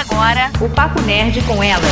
[0.00, 1.84] Agora o Papo Nerd com elas.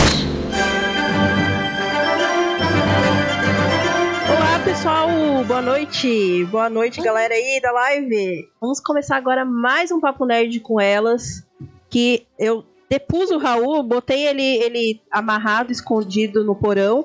[4.30, 5.10] Olá pessoal,
[5.44, 8.48] boa noite, boa noite galera aí da live.
[8.58, 11.46] Vamos começar agora mais um Papo Nerd com elas.
[11.90, 17.04] Que eu depus o Raul, botei ele, ele amarrado, escondido no porão,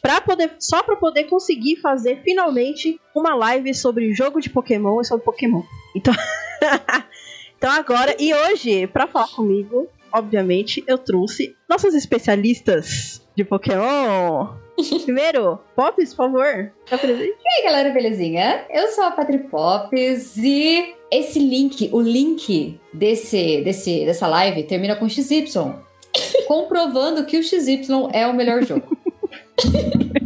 [0.00, 5.04] pra poder, só para poder conseguir fazer finalmente uma live sobre jogo de Pokémon e
[5.04, 5.64] sobre Pokémon.
[5.96, 6.14] Então,
[7.58, 14.54] então agora e hoje, para falar comigo, obviamente, eu trouxe nossas especialistas de Pokémon.
[15.04, 17.36] Primeiro, Pops, por favor, tá presente?
[17.44, 18.64] E aí, galera, belezinha?
[18.70, 24.96] Eu sou a Patri Pops e esse link, o link desse, desse, dessa live termina
[24.96, 25.44] com XY,
[26.46, 28.96] comprovando que o XY é o melhor jogo.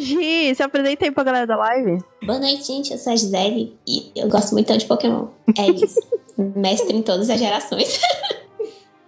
[0.00, 1.98] Gi, se apresenta aí pra galera da live.
[2.22, 2.92] Boa noite, gente.
[2.92, 5.28] Eu sou a Gisele e eu gosto muito de Pokémon.
[5.58, 5.98] É isso.
[6.38, 8.00] Mestre em todas as gerações.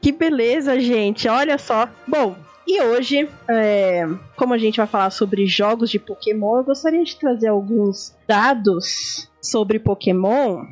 [0.02, 1.28] Que beleza, gente.
[1.28, 1.86] Olha só.
[2.08, 2.34] Bom,
[2.66, 4.06] e hoje, é,
[4.37, 9.28] como a gente vai falar sobre jogos de Pokémon, eu gostaria de trazer alguns dados
[9.42, 10.64] sobre Pokémon.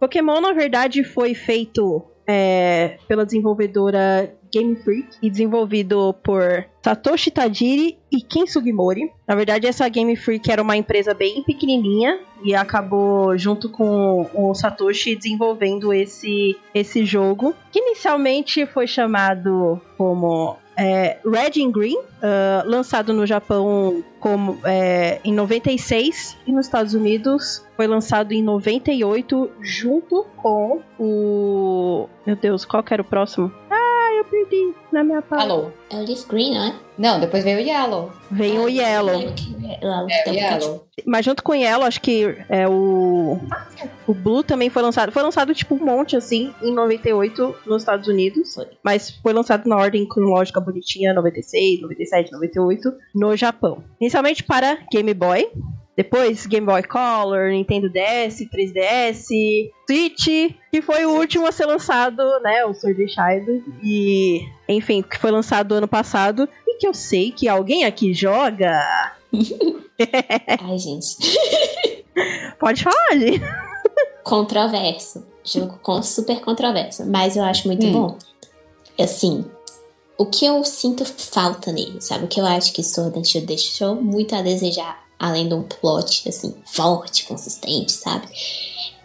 [0.00, 7.98] Pokémon, na verdade, foi feito é, pela desenvolvedora Game Freak e desenvolvido por Satoshi Tajiri
[8.10, 9.12] e Ken Sugimori.
[9.26, 14.54] Na verdade, essa Game Freak era uma empresa bem pequenininha e acabou junto com o
[14.54, 22.66] Satoshi desenvolvendo esse, esse jogo, que inicialmente foi chamado como é, Red and Green, uh,
[22.66, 29.50] lançado no Japão como, é, em 96 e nos Estados Unidos foi lançado em 98
[29.60, 32.08] junto com o.
[32.26, 33.50] Meu Deus, qual que era o próximo?
[34.50, 35.44] Ah, eu na minha pauta.
[35.44, 35.70] Alô?
[35.90, 36.74] É o Leaf Green, não é?
[36.98, 38.12] Não, depois veio o Yellow.
[38.30, 39.20] Veio o Yellow.
[39.20, 40.86] É, o Yellow.
[41.04, 43.38] Mas junto com o Yellow, acho que é o.
[44.06, 45.12] O Blue também foi lançado.
[45.12, 48.54] Foi lançado tipo um monte assim em 98 nos Estados Unidos.
[48.54, 48.66] Foi.
[48.82, 53.84] Mas foi lançado na ordem cronológica bonitinha, 96, 97, 98, no Japão.
[54.00, 55.50] Inicialmente para Game Boy.
[55.96, 60.26] Depois Game Boy Color, Nintendo DS, 3DS, Switch,
[60.70, 62.64] que foi o último a ser lançado, né?
[62.66, 63.64] O Sword and Shield.
[63.82, 66.46] E, enfim, que foi lançado ano passado.
[66.66, 68.70] E que eu sei que alguém aqui joga.
[70.62, 71.16] Ai, gente.
[72.60, 73.40] Pode falar, gente.
[74.22, 75.24] Controverso.
[75.44, 77.06] Jogo com super controverso.
[77.06, 77.92] Mas eu acho muito Hum.
[77.92, 78.18] bom.
[78.98, 79.44] Assim,
[80.18, 82.24] o que eu sinto falta nele, sabe?
[82.24, 85.62] O que eu acho que Sword and Shield deixou muito a desejar, além de um
[85.62, 88.26] plot, assim, forte, consistente, sabe?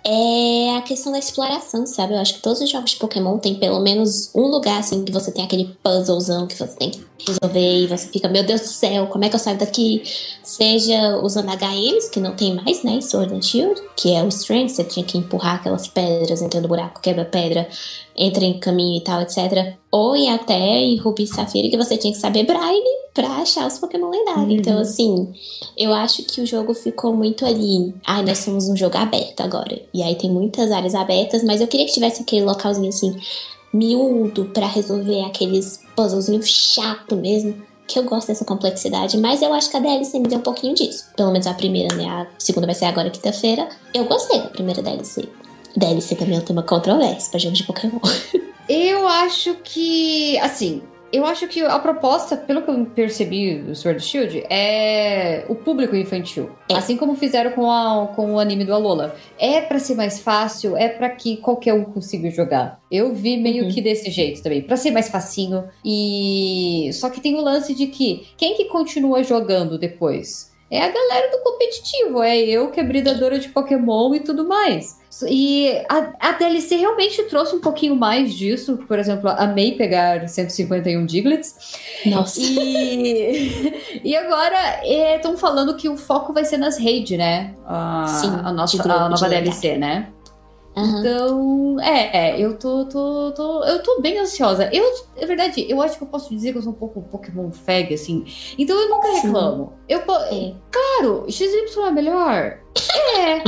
[0.04, 2.14] É a questão da exploração, sabe?
[2.14, 5.12] Eu acho que todos os jogos de Pokémon tem pelo menos um lugar, assim, que
[5.12, 8.68] você tem aquele puzzlezão que você tem que resolver e você fica, meu Deus do
[8.68, 10.04] céu, como é que eu saio daqui?
[10.44, 13.00] Seja usando HMs, que não tem mais, né?
[13.02, 16.68] Sword and Shield, que é o Strength, você tinha que empurrar aquelas pedras, entra no
[16.68, 17.68] buraco, quebra pedra,
[18.16, 19.76] entra em caminho e tal, etc.
[19.92, 23.68] Ou em até em Ruby e Safira, que você tinha que saber Braille pra achar
[23.68, 24.60] os Pokémon lendários.
[24.60, 25.34] Então, assim,
[25.78, 27.94] eu acho que o jogo ficou muito ali.
[28.06, 29.82] Ai, nós somos um jogo aberto agora.
[29.94, 33.16] E aí tem muitas áreas abertas, mas eu queria que tivesse aquele localzinho assim,
[33.74, 37.56] miúdo, pra resolver aqueles puzzlezinhos chato mesmo.
[37.88, 40.74] Que eu gosto dessa complexidade, mas eu acho que a DLC me deu um pouquinho
[40.74, 41.08] disso.
[41.16, 42.06] Pelo menos a primeira, né?
[42.08, 43.68] A segunda vai ser agora quinta-feira.
[43.94, 45.28] Eu gostei da primeira DLC.
[45.76, 48.00] DLC também é um tema controverso pra jogos de Pokémon.
[48.70, 54.02] Eu acho que, assim, eu acho que a proposta, pelo que eu percebi do Sword
[54.04, 56.50] Shield, é o público infantil.
[56.70, 56.76] É.
[56.76, 59.16] Assim como fizeram com, a- com o anime do Alola.
[59.40, 62.80] É pra ser mais fácil, é pra que qualquer um consiga jogar.
[62.92, 63.72] Eu vi meio Uhum.
[63.72, 65.66] que desse jeito também, Pra ser mais facinho.
[65.84, 70.51] E só que tem o lance de que quem que continua jogando depois?
[70.72, 75.02] É a galera do competitivo, é eu que é bridadora de Pokémon e tudo mais.
[75.28, 78.80] E a, a DLC realmente trouxe um pouquinho mais disso.
[78.88, 81.78] Por exemplo, amei pegar 151 Diglets.
[82.06, 82.40] Nossa.
[82.40, 87.54] E, e agora estão falando que o foco vai ser nas raids, né?
[87.68, 90.08] A, Sim, a, nossa, a nova DLC, né?
[90.76, 91.00] Aham.
[91.00, 94.70] Então, é, é, eu tô, tô, tô, eu tô bem ansiosa.
[94.74, 94.86] Eu,
[95.18, 97.94] é verdade, eu acho que eu posso dizer que eu sou um pouco Pokémon fag,
[97.94, 98.24] assim.
[98.58, 99.28] Então eu nunca Sim.
[99.28, 99.74] reclamo.
[99.90, 100.54] Eu, É.
[100.72, 102.60] Claro, XY é melhor.
[103.18, 103.44] É.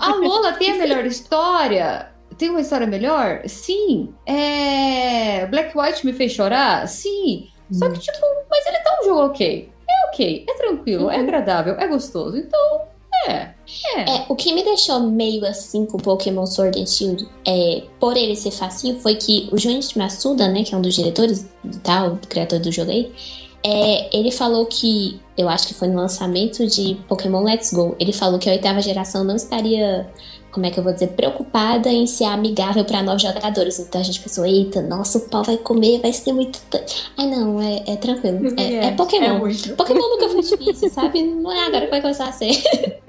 [0.00, 2.12] A Lola tem a melhor história.
[2.36, 3.42] Tem uma história melhor?
[3.46, 4.12] Sim.
[4.26, 5.46] É.
[5.46, 6.86] Black White me fez chorar?
[6.88, 7.48] Sim.
[7.72, 9.72] Só que, tipo, mas ele tá um jogo ok.
[9.88, 11.22] É ok, é tranquilo, é Uhum.
[11.22, 12.36] agradável, é gostoso.
[12.36, 12.85] Então,
[13.26, 13.54] é.
[13.96, 14.16] É.
[14.16, 18.36] É, o que me deixou meio assim com Pokémon Sword and Shield, é, por ele
[18.36, 22.10] ser facinho, foi que o Junichi Masuda, né, que é um dos diretores e tal,
[22.10, 23.12] do criador do jogo aí,
[23.64, 28.12] é, ele falou que, eu acho que foi no lançamento de Pokémon Let's Go, ele
[28.12, 30.08] falou que a oitava geração não estaria
[30.52, 33.78] como é que eu vou dizer, preocupada em ser amigável para novos jogadores.
[33.78, 36.58] Então a gente pensou, eita, nossa, o pau vai comer, vai ser muito.
[37.18, 38.54] Ai, não, é, é tranquilo.
[38.58, 39.38] É, é Pokémon.
[39.38, 39.76] muito.
[39.76, 41.22] Pokémon nunca foi difícil, sabe?
[41.22, 42.52] Não é agora que vai começar a ser.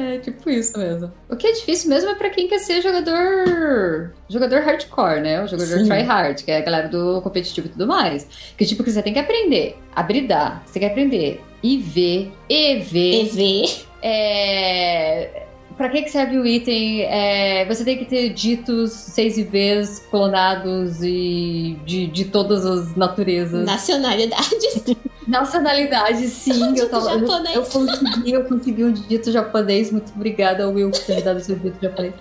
[0.00, 1.12] É tipo isso mesmo.
[1.28, 4.14] O que é difícil mesmo é pra quem quer ser jogador.
[4.28, 5.42] Jogador hardcore, né?
[5.42, 5.84] O jogador Sim.
[5.86, 8.26] tryhard, que é a galera do competitivo e tudo mais.
[8.56, 10.62] Que tipo, que você tem que aprender a bridar.
[10.64, 13.20] Você tem que aprender IV, EV.
[13.20, 13.84] EV.
[14.02, 15.46] É.
[15.80, 17.04] Pra que, que serve o item?
[17.04, 23.64] É, você tem que ter ditos 6 IVs clonados e de, de todas as naturezas.
[23.64, 24.84] Nacionalidades.
[25.26, 26.74] Nacionalidade, sim.
[26.74, 27.56] Dito eu, tava, eu, japonês.
[27.56, 29.90] eu consegui, eu consegui um dito japonês.
[29.90, 32.12] Muito obrigada ao Will por ter me dado esse dito japonês.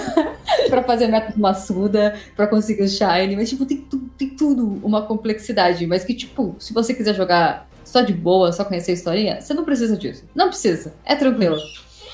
[0.70, 3.36] pra fazer método Massuda, pra conseguir o Shine.
[3.36, 5.86] Mas, tipo, tem, tu- tem tudo uma complexidade.
[5.86, 9.52] Mas que, tipo, se você quiser jogar só de boa, só conhecer a historinha, você
[9.52, 10.24] não precisa disso.
[10.34, 10.94] Não precisa.
[11.04, 11.58] É tranquilo.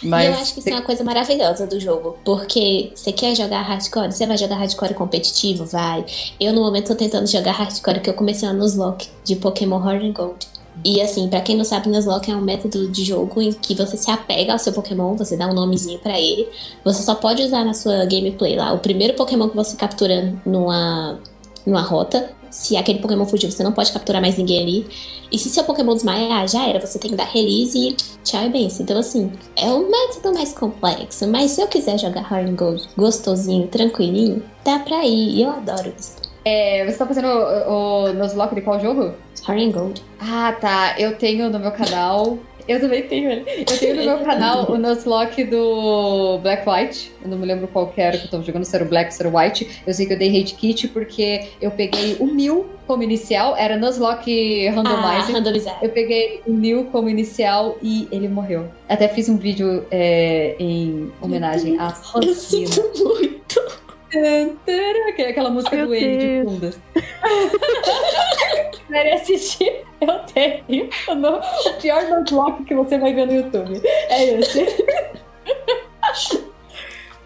[0.02, 2.16] Mas e eu acho que isso é uma coisa maravilhosa do jogo.
[2.24, 4.12] Porque você quer jogar hardcore?
[4.12, 5.64] Você vai jogar hardcore competitivo?
[5.64, 6.04] Vai.
[6.38, 10.04] Eu, no momento, tô tentando jogar hardcore, que eu comecei a Nuzlocke de Pokémon Heart
[10.04, 10.46] and Gold.
[10.84, 13.96] E assim, pra quem não sabe, Nuzlocke é um método de jogo em que você
[13.96, 16.48] se apega ao seu Pokémon, você dá um nomezinho pra ele.
[16.84, 21.18] Você só pode usar na sua gameplay lá o primeiro Pokémon que você captura numa,
[21.66, 22.30] numa rota.
[22.50, 24.86] Se aquele Pokémon fugir, você não pode capturar mais ninguém ali.
[25.30, 26.80] E se seu Pokémon desmaiar, já era.
[26.84, 27.92] Você tem que dar release e
[28.24, 28.82] tchau e benção.
[28.82, 31.26] Então, assim, é um método mais complexo.
[31.28, 35.36] Mas se eu quiser jogar Hard and Gold gostosinho, tranquilinho, dá pra ir.
[35.36, 36.16] E eu adoro isso.
[36.44, 39.14] é, você tá fazendo o, o Nuzlocke de qual jogo?
[39.46, 40.02] Hard and Gold.
[40.18, 40.94] Ah, tá.
[40.98, 42.38] Eu tenho no meu canal.
[42.68, 43.44] Eu também tenho ele.
[43.68, 47.12] Eu tenho no meu canal o Nuzlocke do Black White.
[47.22, 49.06] Eu não me lembro qual que era que eu tava jogando, se era o Black
[49.10, 49.82] ou se era o White.
[49.86, 53.76] Eu sei que eu dei hate kit porque eu peguei o Mil como inicial, era
[53.76, 55.34] Nuzlocke Ah, Randomizer.
[55.34, 55.78] randomizar.
[55.80, 58.66] Eu peguei o Neil como inicial e ele morreu.
[58.88, 63.39] Até fiz um vídeo é, em homenagem a Eu sinto muito.
[64.12, 65.28] Zimmer.
[65.28, 66.44] Aquela música Meu do N de Deus.
[66.52, 66.80] fundas.
[68.88, 69.84] Quer assistir?
[70.00, 70.88] Eu tenho.
[71.08, 73.80] O pior Nuzlocke que você vai ver no YouTube.
[73.84, 74.66] É esse.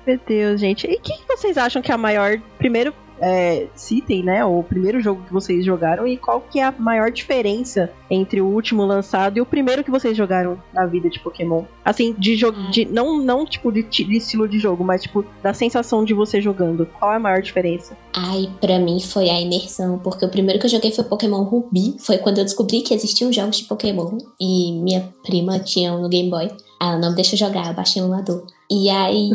[0.07, 0.87] Meu Deus, gente.
[0.87, 2.39] E o que, que vocês acham que é a maior.
[2.59, 4.45] Primeiro, é, citem, né?
[4.45, 8.47] O primeiro jogo que vocês jogaram e qual que é a maior diferença entre o
[8.47, 11.65] último lançado e o primeiro que vocês jogaram na vida de Pokémon?
[11.85, 12.71] Assim, de jogo.
[12.71, 16.41] De, não, não tipo de, de estilo de jogo, mas tipo, da sensação de você
[16.41, 16.87] jogando.
[16.99, 17.97] Qual é a maior diferença?
[18.13, 21.97] Ai, pra mim foi a imersão, porque o primeiro que eu joguei foi Pokémon Ruby.
[22.01, 26.09] Foi quando eu descobri que existiam jogos de Pokémon e minha prima tinha um no
[26.09, 26.49] Game Boy.
[26.81, 28.47] Ela não me deixou jogar, eu baixei um emulador.
[28.71, 29.31] E aí,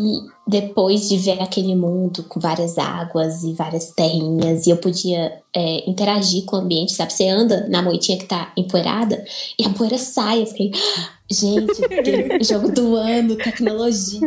[0.48, 5.88] depois de ver aquele mundo com várias águas e várias terrinhas, e eu podia é,
[5.90, 7.14] interagir com o ambiente, sabe?
[7.14, 9.24] Você anda na moitinha que tá empoeirada
[9.58, 10.42] e a poeira sai.
[10.42, 11.74] Eu fiquei, "Ah, gente,
[12.04, 14.20] que jogo do ano, tecnologia.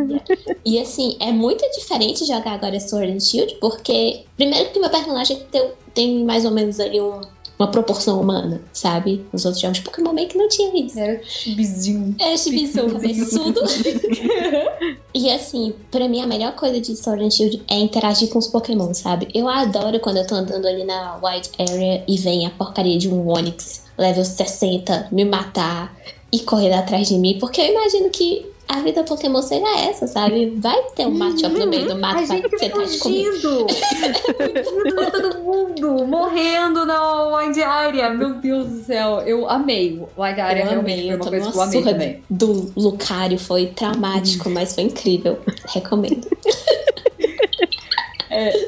[0.65, 5.37] E assim, é muito diferente jogar agora Sword and Shield, porque primeiro que meu personagem
[5.51, 7.19] tem, tem mais ou menos ali um-
[7.63, 9.25] uma proporção humana, sabe?
[9.31, 10.99] Os outros jogos de Pokémon meio que não tinha isso.
[10.99, 11.21] Era
[11.55, 12.15] bizinho.
[12.19, 13.61] É, chibição, cabeçudo.
[15.15, 18.47] E assim, pra mim a melhor coisa de Sword and Shield é interagir com os
[18.47, 19.27] Pokémon, sabe?
[19.31, 23.07] Eu adoro quando eu tô andando ali na White Area e vem a porcaria de
[23.07, 25.95] um Onix level 60 me matar
[26.31, 30.55] e correr atrás de mim, porque eu imagino que a vida Pokémon seja essa, sabe?
[30.57, 33.31] Vai ter um matchup no meio do mato A pra tentar te comer.
[33.31, 33.67] Fugindo
[35.11, 36.05] todo mundo!
[36.07, 38.09] Morrendo na Wide Area!
[38.09, 39.21] Meu Deus do céu!
[39.21, 40.01] Eu amei.
[40.17, 42.23] Wide Area Eu realmente amei, foi uma coisa uma que eu amei também.
[42.29, 45.37] do Lucario, foi traumático, mas foi incrível.
[45.67, 46.27] Recomendo.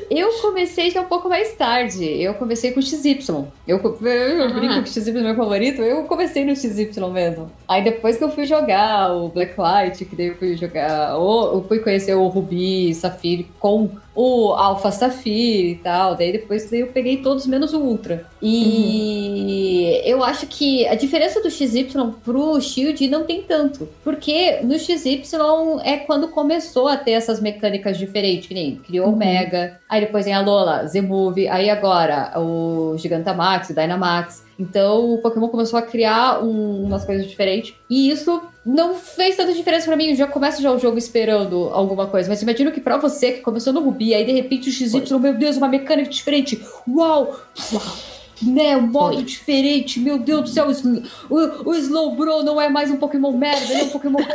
[0.09, 2.05] Eu comecei já um pouco mais tarde.
[2.05, 3.19] Eu comecei com XY.
[3.67, 4.47] Eu, eu, eu Ah.
[4.49, 5.81] brinco que XY é meu favorito.
[5.81, 7.51] Eu comecei no XY mesmo.
[7.67, 11.17] Aí depois que eu fui jogar o Black White, que daí eu fui jogar.
[11.17, 16.15] o- Eu fui conhecer o Ruby Safire com o Alpha Safire e tal.
[16.15, 18.25] Daí depois daí eu peguei todos menos o Ultra.
[18.41, 21.87] E eu acho que a diferença do XY
[22.23, 23.87] pro Shield não tem tanto.
[24.03, 25.23] Porque no XY
[25.83, 29.17] é quando começou a ter essas mecânicas diferentes, que nem criou o Uhum.
[29.17, 34.44] Mega, aí depois vem a Lola, Z-Move, aí agora o Gigantamax, o Dynamax.
[34.57, 37.73] Então o Pokémon começou a criar um- umas coisas diferentes.
[37.89, 40.09] E isso não fez tanta diferença pra mim.
[40.09, 42.29] Eu já começo já o jogo esperando alguma coisa.
[42.29, 45.33] Mas imagino que pra você que começou no Ruby, aí de repente o XY, meu
[45.33, 46.63] Deus, uma mecânica diferente.
[46.87, 47.39] Uau!
[47.73, 47.83] Uau!
[48.41, 49.23] Né, um modo Foi.
[49.23, 50.67] diferente, meu Deus do céu,
[51.29, 54.19] o, o, Slowbro não é mais um Pokémon merda, ele é um Pokémon.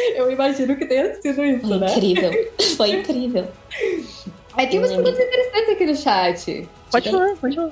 [0.16, 1.86] Eu imagino que tenha sido isso, né?
[1.92, 2.30] Incrível.
[2.76, 3.46] Foi incrível.
[4.56, 6.68] Aí tem umas perguntas interessantes aqui no chat.
[6.90, 7.70] Pode falar, pode falar.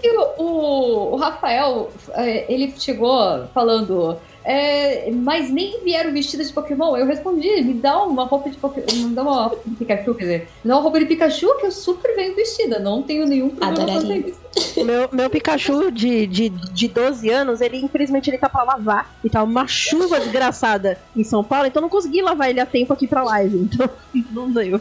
[0.00, 6.52] que o, o, o Rafael, eh, ele chegou falando é, mas nem vieram vestidas de
[6.52, 6.96] Pokémon.
[6.96, 10.22] Eu respondi, me dá uma roupa de Pokémon, me dá uma roupa de Pikachu, quer
[10.22, 13.50] dizer, me dá uma roupa de Pikachu que eu super venho vestida, não tenho nenhum
[13.50, 14.45] problema com isso.
[14.84, 19.14] Meu, meu Pikachu de, de, de 12 anos, ele infelizmente ele tá pra lavar.
[19.22, 22.66] E tá uma chuva desgraçada em São Paulo, então eu não consegui lavar ele a
[22.66, 23.56] tempo aqui pra live.
[23.58, 23.88] Então
[24.32, 24.80] não deu.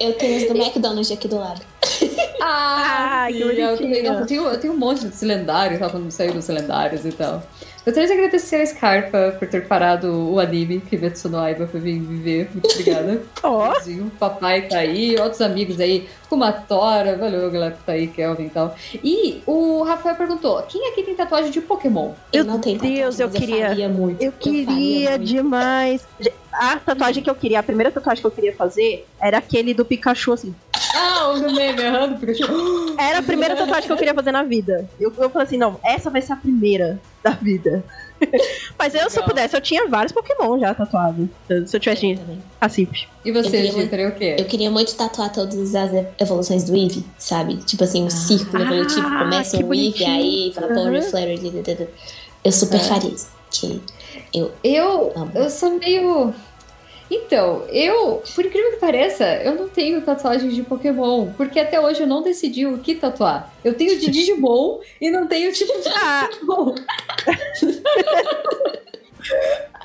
[0.00, 1.60] Eu tenho os do McDonald's aqui do lado.
[2.40, 6.32] Ah, que eu, também- eu, tenho, eu tenho um monte de lendários, tal, quando saiu
[6.34, 7.42] dos lendários e tal.
[7.84, 11.80] Gostaria de agradecer a Scarpa por ter parado o anime que Metsu no Aiba foi
[11.80, 12.48] vir viver.
[12.52, 13.22] Muito obrigada.
[13.42, 18.46] Ó, O papai tá aí, outros amigos aí, Kumatora, valeu galera que tá aí, Kelvin
[18.46, 18.74] e tal.
[19.04, 22.10] E o Rafael perguntou: quem aqui tem tatuagem de Pokémon?
[22.34, 24.20] Meu não tenho Deus, tatuagem, eu mas queria- faria muito.
[24.22, 26.04] eu faria queria demais.
[26.52, 29.84] A tatuagem que eu queria, a primeira tatuagem que eu queria fazer era aquele do
[29.84, 30.54] Pikachu, assim.
[30.96, 32.44] Ah, o do meme, aham, do Pikachu.
[32.98, 34.88] Era a primeira tatuagem que eu queria fazer na vida.
[35.00, 37.84] Eu, eu falei assim, não, essa vai ser a primeira da vida.
[38.84, 41.26] Mas eu, se eu pudesse, eu tinha vários Pokémon já tatuados.
[41.66, 42.18] Se eu tivesse
[42.60, 42.86] assim.
[43.24, 44.36] E você, Eu queria Gi, teria o quê?
[44.38, 47.56] Eu queria muito tatuar todas as evoluções do Eevee, sabe?
[47.64, 49.06] Tipo assim, um círculo evolutivo.
[49.06, 50.10] Ah, Começa Eevee, bonitinho.
[50.10, 51.86] aí blá, blá, blá.
[52.44, 52.84] Eu super Aham.
[52.88, 53.28] faria isso.
[53.50, 53.80] Que
[54.34, 55.32] eu Eu, Amo.
[55.34, 56.34] eu sou meio.
[57.10, 62.02] Então, eu, por incrível que pareça, eu não tenho tatuagens de Pokémon, porque até hoje
[62.02, 63.52] eu não decidi o que tatuar.
[63.62, 66.74] Eu tenho de Digimon e não tenho tipo de Ah, Pokémon.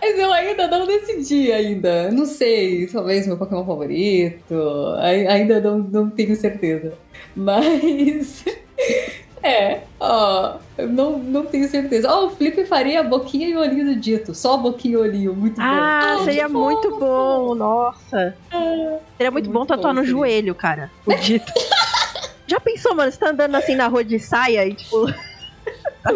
[0.01, 2.10] Mas eu ainda não decidi ainda.
[2.12, 4.55] Não sei, talvez meu Pokémon favorito.
[5.00, 6.93] Ai- Ainda não, não tenho certeza.
[7.36, 8.43] Mas.
[9.41, 12.12] É, ó, eu não, não tenho certeza.
[12.13, 14.36] Ó, o Felipe faria a boquinha e o olhinho do dito.
[14.36, 15.62] Só a boquinha e o olhinho, muito bom.
[15.63, 18.36] ah, Ah, seria que muito bom, nossa.
[18.51, 20.12] Seria muito, Muito bom tatuar no seria.
[20.13, 20.91] joelho, cara.
[21.05, 21.50] O dito.
[22.48, 23.10] Já pensou, mano?
[23.10, 25.05] Você tá andando assim na rua de saia e tipo.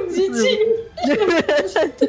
[0.09, 0.75] Ditinho.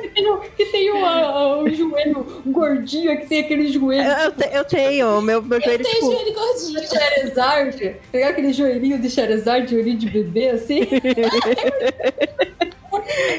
[0.00, 4.48] que tem, o- que tem o, joelho gordinho, que tem aquele joelho Eu, eu te-
[4.52, 6.12] eu tenho, meu, meu joelho, tenho tipo.
[6.12, 6.80] joelho gordinho.
[6.80, 7.96] de Charizard.
[8.12, 10.80] Pegar aquele joelhinho de Charizard, joelhinho de bebê, assim.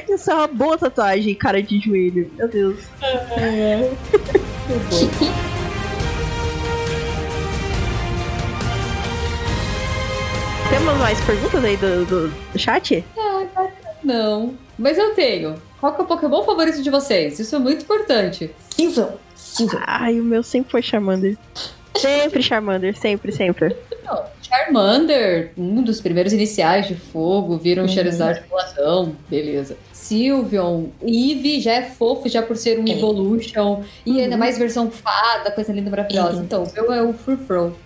[0.09, 2.29] Isso é uma boa tatuagem, cara de joelho.
[2.37, 2.77] Meu Deus.
[4.67, 5.51] Muito bom.
[10.71, 13.03] Temos mais perguntas aí do, do, chat?
[14.01, 15.61] Não, mas eu tenho.
[15.81, 17.37] Qual que é o Pokémon favorito de vocês?
[17.39, 18.49] Isso é muito importante.
[18.73, 19.09] Silvio.
[19.35, 19.79] Silvio.
[19.85, 21.37] Ai, o meu sempre foi Charmander.
[22.01, 23.75] Sempre Charmander, sempre, sempre.
[24.03, 27.89] Não, Charmander, um dos primeiros iniciais de fogo, viram Uhum.
[27.89, 29.77] Charizard boladão, beleza.
[29.93, 32.91] Sylveon, Eevee já é fofo já por ser um É.
[32.91, 34.39] Evolution, e ainda Uhum.
[34.39, 36.37] mais versão fada, coisa linda, maravilhosa.
[36.37, 36.43] Uhum.
[36.43, 37.77] Então, o meu é o Furfrou.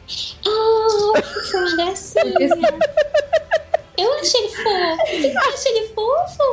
[0.47, 2.23] Ah, que gracinha.
[2.25, 2.61] Porque, assim,
[3.97, 5.05] Eu achei ele fofo.
[5.21, 6.45] Você acha ele fofo?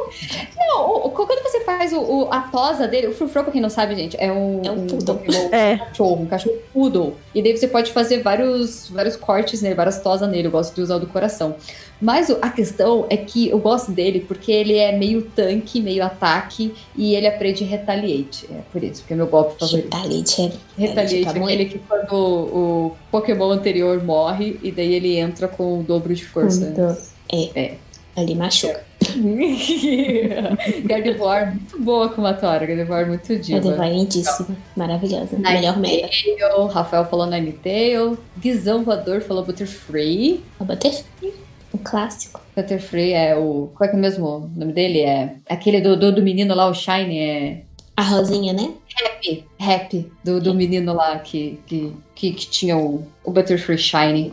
[0.57, 3.95] não, quando você faz o, o- a tosa dele, o Furfrou, pra quem não sabe,
[3.97, 5.17] gente, é um, É um um poodle.
[5.17, 5.77] Pokémon É.
[5.79, 7.15] cachorro, um cachorro poodle.
[7.35, 10.47] E daí você pode fazer vários, vários cortes nele, várias tosas nele.
[10.49, 11.57] Eu gosto de usar o do coração.
[12.01, 16.05] Mas o- a questão é que eu gosto dele porque ele é meio tanque, meio
[16.05, 18.49] ataque e ele aprende retaliate.
[18.53, 19.95] É por isso, porque é meu golpe favorito.
[19.95, 20.43] Retaliate.
[20.43, 25.17] é- Retaliate é tá aquele que quando o, o Pokémon anterior morre e daí ele
[25.17, 26.73] entra com o dobro de força.
[26.75, 27.75] Quando- É.
[28.15, 28.85] Ali machuca.
[30.85, 32.67] Gardevoir, muito boa com a Tora.
[32.67, 33.87] Gardevoir, muito É diva.
[33.89, 34.57] lindíssima.
[34.77, 35.37] Maravilhosa.
[35.37, 36.61] Ninetale, Melhor.
[36.61, 38.19] O Rafael falou Ninetale.
[38.39, 40.43] Guizão Voador falou Butterfree.
[40.59, 41.33] O Butterfree.
[41.75, 42.41] Um clássico.
[42.55, 43.71] Butterfree é o.
[43.75, 45.01] Qual é que é mesmo o nome dele?
[45.01, 47.63] É aquele do, do, do menino lá, o Shine, é.
[47.97, 48.71] A Rosinha, né?
[49.05, 49.45] Happy.
[49.59, 50.13] Happy.
[50.25, 54.33] Do, do menino lá que, que, que, que tinha o, o Butterfree Shine.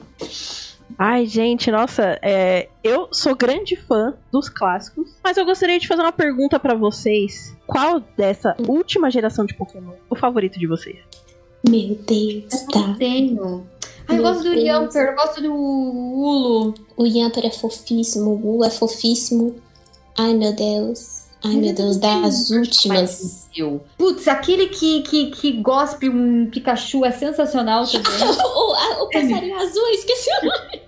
[0.98, 6.01] Ai, gente, nossa, é, eu sou grande fã dos clássicos, mas eu gostaria de fazer
[6.01, 7.55] uma pergunta pra vocês.
[7.65, 10.98] Qual dessa última geração de Pokémon é o favorito de vocês?
[11.67, 12.96] Meu Deus, tá.
[12.98, 13.67] Tenho.
[14.08, 14.53] Ai, eu gosto do.
[14.53, 16.74] Yamper, eu gosto do Ulu.
[16.98, 18.31] O Yamper é fofíssimo.
[18.31, 19.55] O Wu é fofíssimo.
[20.17, 21.19] Ai, meu Deus.
[21.43, 21.98] Ai, meu Deus.
[21.98, 23.48] Das últimas.
[23.55, 23.81] Eu.
[23.98, 28.12] Putz, aquele que, que, que gospe um Pikachu é sensacional também.
[28.46, 30.81] o, a- o passarinho azul, eu esqueci o nome.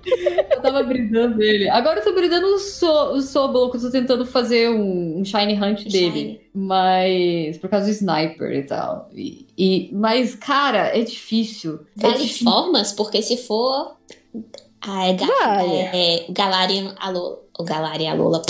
[0.52, 1.70] Eu tava bridando ele.
[1.70, 5.26] Agora eu tô bridando o, so, o Sobolo, que eu tô tentando fazer um, um
[5.26, 6.12] Shiny Hunt dele.
[6.12, 6.42] Shiny.
[6.54, 7.58] Mas.
[7.58, 9.10] Por causa do Sniper e tal.
[9.14, 11.80] E, e- mas, cara, é difícil.
[11.98, 12.44] É Vale difícil.
[12.52, 13.96] formas, porque se for.
[14.82, 15.74] Ah, é, ga Vale.
[15.76, 17.40] é Galarian Alola.
[17.58, 18.42] O Galarian Alola.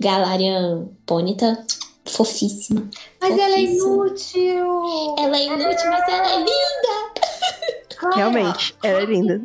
[0.00, 1.64] Galarian Ponyta.
[2.06, 2.88] Fofíssima.
[3.20, 3.94] Mas ela é Fofíssima.
[3.94, 5.14] inútil.
[5.18, 7.24] Ela é inútil, mas ela é linda.
[7.96, 9.40] Cara, Realmente, ela é linda.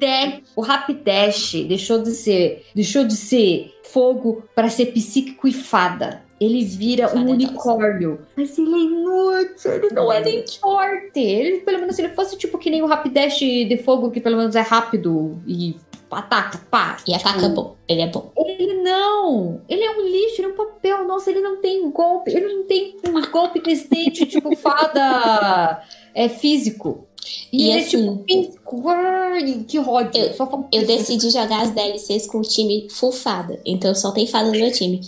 [0.56, 6.22] O Rapidash deixou de ser, deixou de ser fogo para ser psíquico e fada.
[6.40, 7.34] ele vira um Maravilhoso.
[7.34, 8.20] unicórnio.
[8.36, 11.20] Mas ele é inútil, ele não é nem forte.
[11.20, 14.36] Ele, pelo menos, se ele fosse tipo que nem o Rapidash de fogo, que pelo
[14.38, 15.78] menos é rápido e
[16.12, 16.98] ataca, pá.
[17.08, 17.76] E ataca bom.
[17.88, 18.32] Ele é bom.
[18.38, 19.62] Ele não!
[19.70, 21.08] Ele é um lixo, ele é um papel.
[21.08, 22.32] Nossa, ele não tem golpe.
[22.32, 27.06] Ele não tem um golpe decente, tipo fada é, físico.
[27.52, 30.22] E, E ele assim- é tipo que ódio.
[30.24, 33.60] Eu- Eu decidi jogar as DLCs com o time full fada.
[33.66, 35.02] Então só tem fada no meu time.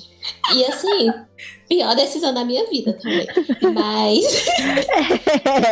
[0.56, 1.12] E assim,
[1.68, 3.28] pior decisão da minha vida também.
[3.74, 4.46] Mas.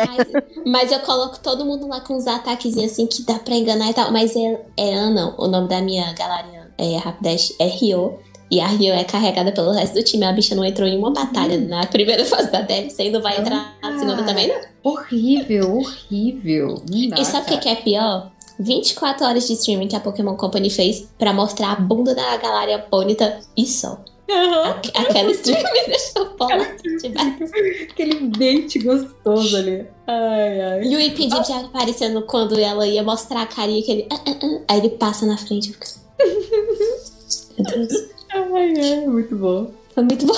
[0.06, 3.90] mas, mas eu coloco todo mundo lá com uns ataquezinhos assim que dá pra enganar
[3.90, 4.10] e tal.
[4.10, 8.18] Mas é, é Ana, o nome da minha galerinha é Rapidash, é Rio.
[8.50, 10.24] E a Rio é carregada pelo resto do time.
[10.24, 13.38] A bicha não entrou em uma batalha na primeira fase da DLC e não vai
[13.38, 14.60] entrar na segunda também, não.
[14.82, 16.82] Horrível, horrível.
[17.10, 18.32] Dá, E sabe o que, é pior?
[18.58, 22.78] 24 horas de streaming que a Pokémon Company fez pra mostrar a bunda da Galária
[22.78, 24.02] Ponyta e só.
[24.64, 26.66] Aque- Aquela streaming deixou bola
[27.02, 27.44] debaixo.
[27.90, 29.86] Aquele dente gostoso ali.
[30.06, 30.84] Ai, ai.
[30.84, 34.08] E o Impedid já aparecendo quando ela ia mostrar a carinha que ele.
[34.12, 35.70] "Ah, ah, ah", Aí ele passa na frente.
[35.70, 35.88] e fica-
[37.58, 37.92] Meu Deus.
[38.32, 39.70] Ai, ai, muito bom.
[39.94, 40.34] Foi muito bom.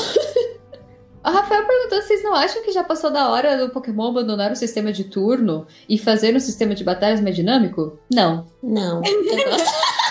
[1.25, 4.57] A Rafael perguntou: vocês não acham que já passou da hora do Pokémon abandonar o
[4.57, 7.99] sistema de turno e fazer um sistema de batalhas mais dinâmico?
[8.13, 8.47] Não.
[8.63, 9.71] Não, eu gosto.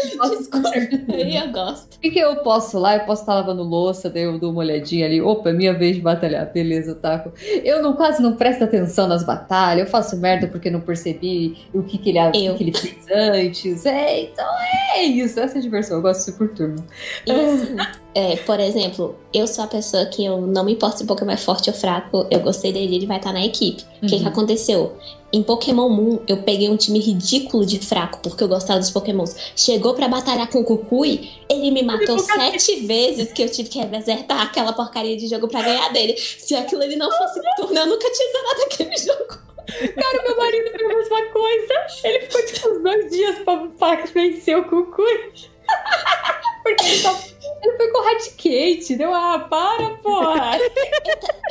[0.36, 1.98] Desculpa, O eu gosto.
[2.00, 2.96] que, que eu posso lá?
[2.96, 5.20] Eu posso estar lavando louça, daí eu dou uma olhadinha ali.
[5.20, 6.50] Opa, é minha vez de batalhar.
[6.52, 7.32] Beleza, taco.
[7.64, 9.84] Eu não quase não presto atenção nas batalhas.
[9.86, 13.86] Eu faço merda porque não percebi o que, que, ele, o que ele fez antes.
[13.86, 14.46] É, então
[14.94, 15.38] é isso.
[15.40, 15.96] Essa é a diversão.
[15.96, 16.84] Eu gosto de ser por turno.
[17.28, 17.76] Assim,
[18.14, 21.30] é, por exemplo, eu sou a pessoa que eu não me importo se o Pokémon
[21.32, 23.84] é forte ou fraco, eu gostei dele, ele vai estar na equipe.
[24.02, 24.28] O que, que Uhum.
[24.28, 24.96] aconteceu?
[25.32, 29.36] Em Pokémon Moon, eu peguei um time ridículo de fraco, porque eu gostava dos Pokémons.
[29.54, 33.78] Chegou pra batalhar com o Kukui, ele me matou sete vezes que eu tive que
[33.78, 36.16] resetar aquela porcaria de jogo pra ganhar dele.
[36.16, 39.50] Se aquilo ele não fosse turno, eu nunca tinha zerado aquele jogo.
[39.94, 41.74] Cara, meu marido fez a mesma coisa.
[42.02, 45.32] Ele ficou tipo uns dois dias pra, pra vencer o Cucuy.
[46.64, 47.16] Porque ele, só,
[47.62, 48.96] ele foi com Raticate.
[48.96, 50.58] Deu, ah, para, porra.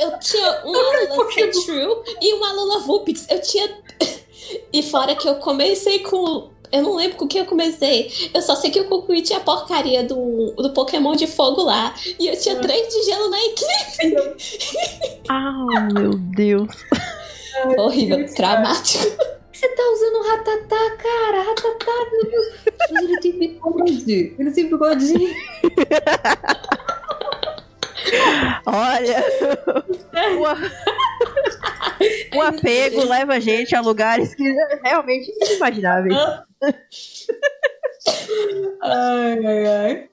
[0.00, 3.26] Eu tinha uma Alola Sandshrew e uma Vulpix.
[3.30, 3.70] Eu tinha.
[4.72, 6.50] E fora que eu comecei com.
[6.72, 8.10] Eu não lembro com o que eu comecei.
[8.34, 11.94] Eu só sei que o Kukui tinha a porcaria do, do Pokémon de fogo lá.
[12.18, 15.20] E eu tinha três de gelo na equipe.
[15.28, 16.68] Ah, meu Deus.
[17.78, 19.04] Horrível, traumático.
[19.60, 21.42] Você tá usando o Ratatá, cara.
[21.42, 22.46] Ratatá, meu Deus.
[23.02, 24.34] Ele tem bigode.
[24.38, 25.12] Ele tem bigode.
[28.64, 29.22] Olha.
[32.32, 34.50] O, o apego leva a gente a lugares que
[34.82, 36.16] realmente inimagináveis.
[38.82, 40.08] Ai, ai, ai.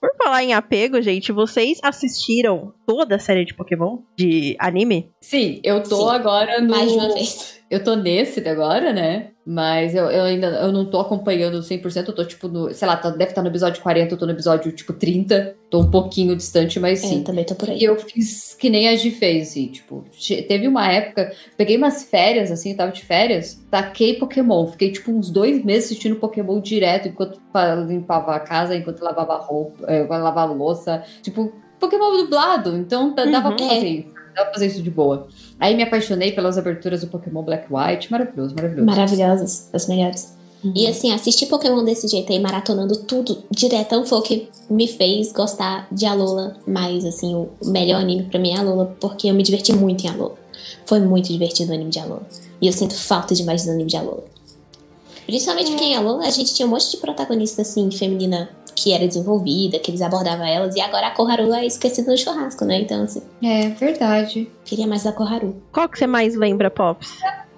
[0.00, 5.10] Por falar em apego, gente, vocês assistiram toda a série de Pokémon de anime?
[5.20, 6.70] Sim, eu tô Sim, agora no.
[6.70, 7.56] Mais de uma vez.
[7.68, 9.30] Eu tô nesse agora, né?
[9.44, 12.08] Mas eu, eu ainda eu não tô acompanhando 100%.
[12.08, 12.72] Eu tô tipo no.
[12.72, 15.56] Sei lá, tá- deve estar no episódio 40, eu tô no episódio tipo 30.
[15.68, 17.18] Tô um pouquinho distante, mas É, sim.
[17.18, 17.78] eu também tô por aí.
[17.80, 20.04] E eu fiz que nem a Gi fez, assim, tipo,
[20.46, 25.10] teve uma época, peguei umas férias, assim, eu tava de férias, taquei Pokémon, fiquei tipo
[25.10, 29.84] uns dois meses assistindo Pokémon direto, enquanto pa- limpava a casa, enquanto lavava a roupa,
[29.88, 33.56] eh, enquanto lavava louça, tipo, Pokémon dublado, então da- dava Uhum.
[33.56, 35.28] pra fazer isso, dava pra fazer isso de boa.
[35.58, 38.86] Aí me apaixonei pelas aberturas do Pokémon Black White, maravilhoso, maravilhoso.
[38.86, 40.36] Maravilhosas, as melhores.
[40.64, 40.72] Uhum.
[40.74, 45.32] E assim, assistir Pokémon desse jeito aí, maratonando tudo diretão, foi o que me fez
[45.32, 49.42] gostar de Alola mais, assim, o melhor anime pra mim é Alola, porque eu me
[49.42, 50.34] diverti muito em Alola.
[50.86, 52.22] Foi muito divertido o anime de Alola.
[52.60, 54.24] E eu sinto falta demais do anime de Alola.
[55.26, 59.06] Principalmente porque em Alola a gente tinha um monte de protagonista, assim, feminina que era
[59.08, 62.80] desenvolvida, que eles abordavam elas, e agora a Koharu é esquecida no churrasco, né?
[62.80, 64.48] Então, assim, É, verdade.
[64.64, 65.56] queria mais da Koharu.
[65.72, 67.10] Qual que você mais lembra, Pops?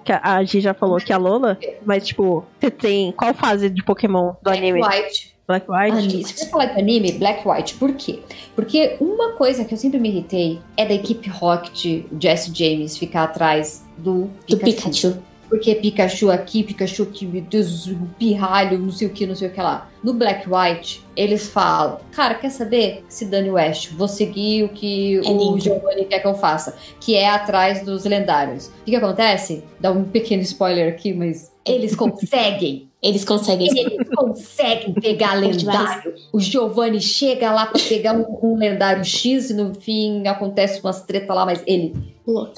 [0.05, 3.69] Que a Gi já falou que é a Lola, mas tipo, você tem qual fase
[3.69, 4.79] de Pokémon do anime?
[4.79, 5.35] Black White.
[5.45, 5.91] Black White?
[5.97, 6.23] Anime.
[6.23, 8.19] Se você falar de anime, Black White, por quê?
[8.55, 13.23] Porque uma coisa que eu sempre me irritei é da equipe Rocket, Jesse James, ficar
[13.25, 15.17] atrás do Do Pikachu.
[15.49, 19.51] Porque Pikachu aqui, Pikachu aqui, meu Deus, pirralho, não sei o que, não sei o
[19.51, 19.89] que lá.
[20.03, 23.03] No Black White, eles falam, cara, quer saber?
[23.09, 25.59] Se dane West, vou seguir o que É o.
[25.59, 28.67] Giovanni quer que eu faça, que é atrás dos lendários.
[28.67, 29.63] O que, que acontece?
[29.79, 33.69] Dá um pequeno spoiler aqui, mas eles conseguem Eles conseguem.
[33.69, 36.13] eles conseguem pegar lendário.
[36.33, 41.01] O Giovanni chega lá pra pegar um, um lendário X e no fim acontece umas
[41.03, 41.95] treta lá, mas ele.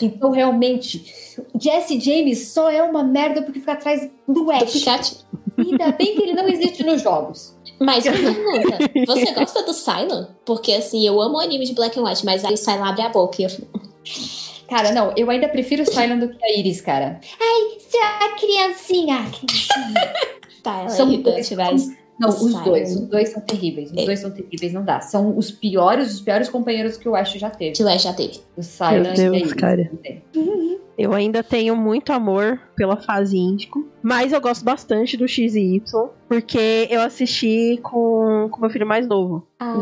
[0.01, 1.05] Então, realmente,
[1.59, 4.73] Jesse James só é uma merda porque fica atrás do Do Ash.
[4.73, 5.15] Pikachu.
[5.57, 7.55] Ainda bem que ele não existe nos jogos.
[7.79, 10.27] Mas pergunta, você gosta do Silo?
[10.45, 13.01] Porque assim, eu amo o anime de Black and White, mas aí o Silo abre
[13.03, 13.67] a boca e eu fico,
[14.71, 17.19] Cara, não, eu ainda prefiro o Silent do que a Iris, cara.
[17.41, 19.29] Ai, sua criancinha.
[19.29, 20.13] criancinha.
[20.63, 22.63] tá, ela São é irritante, dois- mas Não, os Silent.
[22.65, 22.95] dois.
[22.95, 23.91] Os dois são terríveis.
[23.91, 24.05] Os É.
[24.05, 24.99] dois são terríveis, não dá.
[25.01, 27.71] São os piores, os piores companheiros que o Ash já teve.
[27.71, 28.39] que o Ash já teve.
[28.55, 29.53] O Silent Meu e Deus, Iris.
[29.53, 29.91] cara.
[30.97, 35.75] Eu ainda tenho muito amor pela fase índico, mas eu gosto bastante do X e
[35.77, 39.47] Y, porque eu assisti com com meu filho mais novo.
[39.59, 39.73] Ah,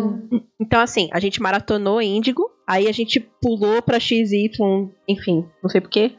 [0.62, 4.50] Então, assim, a gente maratonou Índigo, aí a gente pulou pra XY,
[5.10, 6.12] enfim, não sei porquê.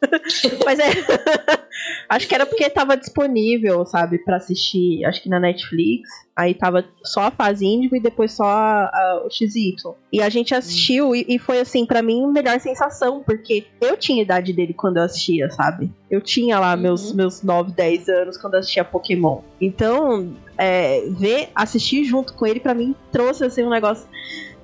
[0.64, 0.84] Mas é.
[2.08, 6.08] acho que era porque tava disponível, sabe, pra assistir, acho que na Netflix.
[6.36, 9.74] Aí tava só a fase Índigo e depois só a- a- o XY.
[10.12, 13.96] E a gente assistiu e, e foi, assim, pra mim, a melhor sensação, porque eu
[13.96, 15.90] tinha a idade dele quando eu assistia, sabe?
[16.08, 17.16] Eu tinha lá meus, Uhum.
[17.16, 19.40] meus 9, 10 anos quando eu assistia Pokémon.
[19.60, 24.06] Então, é, ver, assistir junto com ele, pra mim, trouxe assim um negócio.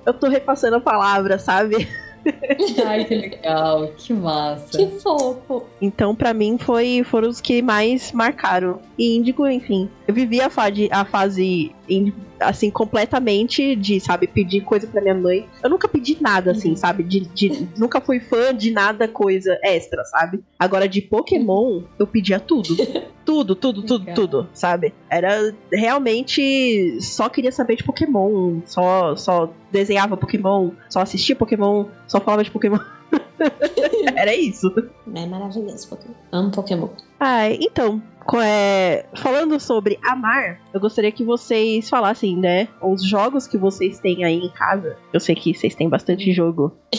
[0.05, 1.75] Eu tô repassando a palavra, sabe?
[2.85, 3.87] Ai, que legal.
[3.97, 4.77] Que massa.
[4.77, 5.65] Que fofo.
[5.81, 8.79] Então, pra mim, foi, foram os que mais marcaram.
[8.97, 9.89] E Índigo, enfim.
[10.07, 15.13] Eu vivi a fase, a fase Índigo, assim, completamente de, sabe, pedir coisa pra minha
[15.15, 15.47] mãe.
[15.63, 17.03] Eu nunca pedi nada, assim, sabe?
[17.03, 20.43] De, de- nunca fui fã de nada coisa extra, sabe?
[20.59, 22.75] Agora, de Pokémon, eu pedia tudo.
[23.25, 24.93] Tudo, tudo, tudo, tudo, sabe?
[25.09, 32.19] Era realmente só queria saber de Pokémon, só só desenhava Pokémon, só assistia Pokémon, só
[32.21, 32.77] falava de Pokémon.
[34.15, 34.71] Era isso.
[35.13, 36.13] É maravilhoso Pokémon.
[36.31, 36.89] Amo Pokémon.
[37.19, 38.01] Ah, então,
[38.41, 44.23] é, falando sobre amar, eu gostaria que vocês falassem, né, os jogos que vocês têm
[44.23, 44.97] aí em casa.
[45.13, 46.73] Eu sei que vocês têm bastante jogo.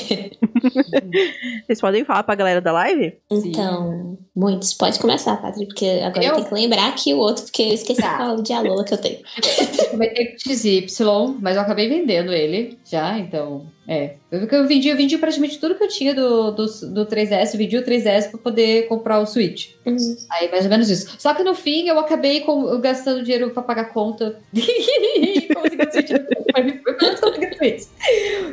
[1.67, 3.17] vocês podem falar pra galera da live?
[3.33, 3.49] Sim.
[3.49, 4.73] Então, muitos.
[4.75, 6.35] Pode começar, Patrick, porque agora eu Eu?
[6.37, 8.17] tenho que lembrar que o outro, porque eu esqueci Tá.
[8.17, 9.19] qual de Alola que eu tenho.
[9.79, 13.67] Eu comecei com XY, mas eu acabei vendendo ele já, então.
[13.88, 14.14] É.
[14.33, 17.59] Eu, eu vendi, eu vendi praticamente tudo que eu tinha do, do, do 3DS, eu
[17.59, 19.70] vendi o 3DS pra poder comprar o Switch.
[19.87, 19.96] Uhum.
[20.31, 21.14] Aí, mais ou menos isso.
[21.18, 24.40] Só que no fim, eu acabei com, gastando dinheiro pra pagar conta.
[25.55, 26.11] Consegui o Switch.
[26.53, 27.83] Mas consegui o Switch.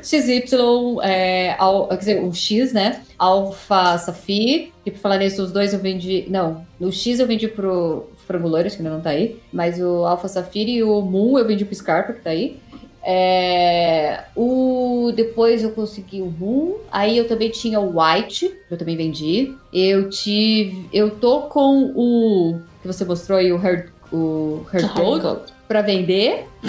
[0.03, 3.01] XY, é, al- quer dizer, o X, né?
[3.17, 4.71] Alpha Safir.
[4.85, 6.25] E por falar nisso, os dois eu vendi.
[6.29, 9.37] Não, no X eu vendi pro Frango Loures, que ainda não tá aí.
[9.51, 12.57] Mas o Alpha Safir e o Moon eu vendi pro Scarpa, que tá aí.
[13.05, 18.77] É, o depois eu consegui o Moon, aí eu também tinha o White, que eu
[18.77, 19.53] também vendi.
[19.73, 25.53] Eu tive, eu tô com o que você mostrou aí o Heart, o Heart Gold
[25.67, 26.47] pra vender.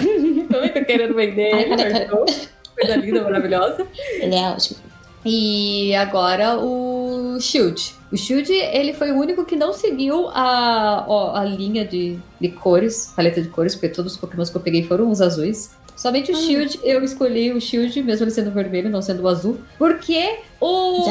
[0.49, 2.49] também tô querendo vender Ai, o peraí, Heart Gold.
[2.75, 3.87] Coisa linda, maravilhosa.
[4.19, 4.79] Ele é ótimo.
[5.25, 7.95] E agora o Shield.
[8.11, 13.11] O Shield, ele foi o único que não seguiu a, a linha de, de cores,
[13.15, 15.71] paleta de cores, porque todos os pokémons que eu peguei foram os azuis.
[15.95, 16.39] Somente o Ah.
[16.41, 19.59] Shield, eu escolhi o Shield, mesmo ele sendo vermelho, não sendo o azul.
[19.77, 21.03] Porque o.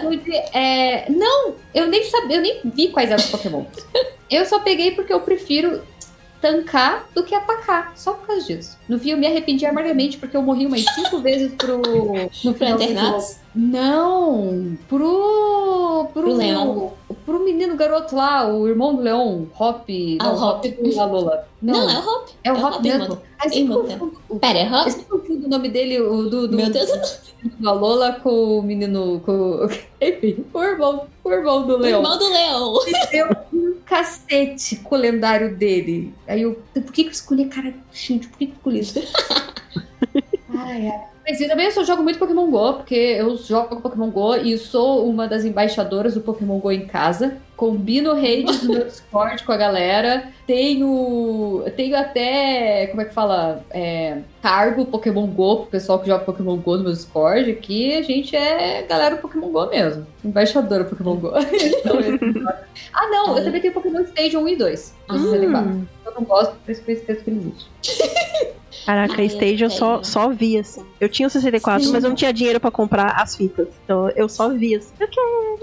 [0.00, 1.10] Shield é.
[1.10, 3.64] Não, eu nem sabia, eu nem vi quais eram os Pokémon.
[4.30, 5.82] eu só peguei porque eu prefiro
[6.40, 7.92] tancar do que atacar.
[7.96, 8.78] Só por causa disso.
[8.88, 11.82] No fim, eu me arrependi amargamente porque eu morri umas cinco vezes pro.
[12.44, 12.78] No Pro?
[13.54, 16.08] Não, pro.
[16.12, 16.92] Pro, Pro Leão.
[17.24, 19.88] Pro menino garoto lá, o irmão do Leão, Hop.
[20.18, 20.64] Ah, não, o Hop.
[20.96, 21.48] da Lola.
[21.62, 22.28] Não, Não, é o Hop.
[22.44, 23.02] é o é o Hop Hop, mesmo.
[23.04, 23.18] irmão.
[23.38, 24.88] Aí você o- Pera, é Hop?
[25.08, 27.20] confundo o nome dele, o do, do, Meu Deus.
[27.58, 29.20] da Lola com o menino.
[29.24, 29.66] Com,
[30.00, 32.00] enfim, o irmão, o irmão do O Leão.
[32.00, 32.74] irmão do Leão.
[33.12, 36.14] deu um cacete com o lendário dele.
[36.26, 38.28] Aí eu, por que, que eu escolhi cara gente?
[38.28, 39.00] Por que, que eu escolhi isso?
[40.56, 40.92] ai.
[41.26, 44.56] Mas eu também eu só jogo muito Pokémon GO, porque eu jogo Pokémon GO e
[44.56, 47.36] sou uma das embaixadoras do Pokémon GO em casa.
[47.56, 50.28] Combino raids no meu Discord com a galera.
[50.46, 51.62] Tenho.
[51.76, 52.86] Tenho até.
[52.86, 53.62] Como é que fala?
[53.70, 57.50] É, cargo Pokémon GO pro pessoal que joga Pokémon GO no meu Discord.
[57.50, 60.06] Aqui a gente é galera do Pokémon GO mesmo.
[60.24, 61.32] Embaixadora Pokémon GO.
[61.80, 61.98] Então,
[62.92, 64.94] ah, não, eu também tenho Pokémon Station 1 e 2.
[65.10, 65.86] Hum.
[66.10, 66.14] 64.
[66.14, 68.50] Eu não gosto, por isso que eu esqueço que ele existe.
[68.86, 70.04] Caraca, Ah, eu Stage eu só, tenho.
[70.04, 70.84] só vi, assim.
[70.98, 71.92] Eu tinha o 64, Sim.
[71.92, 73.68] mas eu não tinha dinheiro pra comprar as fitas.
[73.84, 74.90] Então eu só vi, assim.
[74.98, 75.60] Eu quero.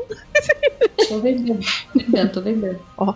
[1.10, 1.60] Tô vendendo.
[1.94, 2.80] Tô vendendo, tô vendendo.
[2.98, 3.14] Ó.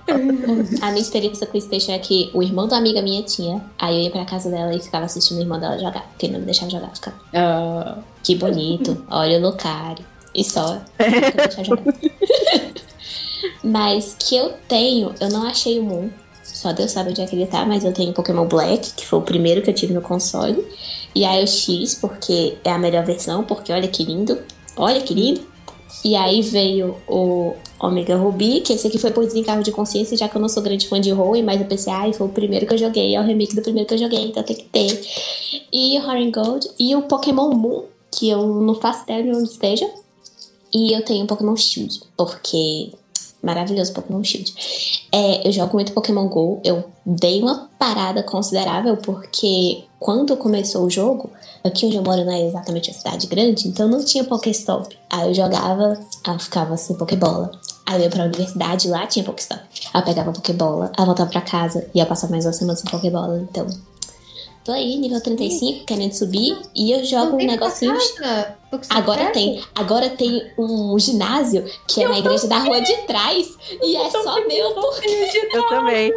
[0.82, 3.64] A minha experiência com o Station é que o irmão da amiga minha tinha.
[3.78, 6.02] Aí eu ia pra casa dela e ficava assistindo o irmão dela jogar.
[6.10, 6.94] Porque ele não me deixava jogar.
[6.96, 9.06] Ficava, Ah, que bonito.
[9.10, 10.04] Olha o Lucario.
[10.34, 10.82] E só.
[10.98, 11.84] Deixava jogar.
[13.64, 16.10] Mas que eu tenho, eu não achei o Moon.
[16.62, 19.18] Só Deus sabe onde é que ele tá, mas eu tenho Pokémon Black, que foi
[19.18, 20.64] o primeiro que eu tive no console.
[21.16, 24.38] E aí o X, porque é a melhor versão, porque olha que lindo.
[24.78, 25.42] Olha que lindo.
[26.06, 30.30] E aí veio o Omega Ruby, que esse aqui foi por desencargo de consciência, já
[30.30, 32.68] que eu não sou grande fã de Hoenn, mas eu pensei, ai, foi o primeiro
[32.68, 35.04] que eu joguei, é o remake do primeiro que eu joguei, então tem que ter.
[35.74, 39.50] E o Horn Gold e o Pokémon Moon, que eu não faço ideia de onde
[39.50, 39.90] esteja.
[40.72, 42.92] E eu tenho Pokémon Shield, porque
[43.42, 44.54] maravilhoso Pokémon Shield.
[45.12, 46.62] É, eu jogo muito Pokémon GO.
[46.64, 51.30] Eu dei uma parada considerável porque quando começou o jogo,
[51.64, 54.98] aqui onde eu moro não é exatamente uma cidade grande, então não tinha Pokéstop.
[55.10, 57.52] Aí eu jogava, aí eu ficava sem Pokébola.
[57.86, 59.62] Aí eu ia pra universidade lá tinha Pokéstop.
[59.94, 62.90] Aí eu pegava Pokébola, aí voltava pra casa e ia passar mais uma semana sem
[62.90, 63.46] Pokébola.
[63.50, 63.68] Então,
[64.64, 67.98] tô aí, nível 35, querendo subir, e eu jogo um negocinho.
[68.90, 73.98] Agora tem, agora tem um ginásio que é na igreja da rua de trás e
[73.98, 76.14] é só meu porque Eu também.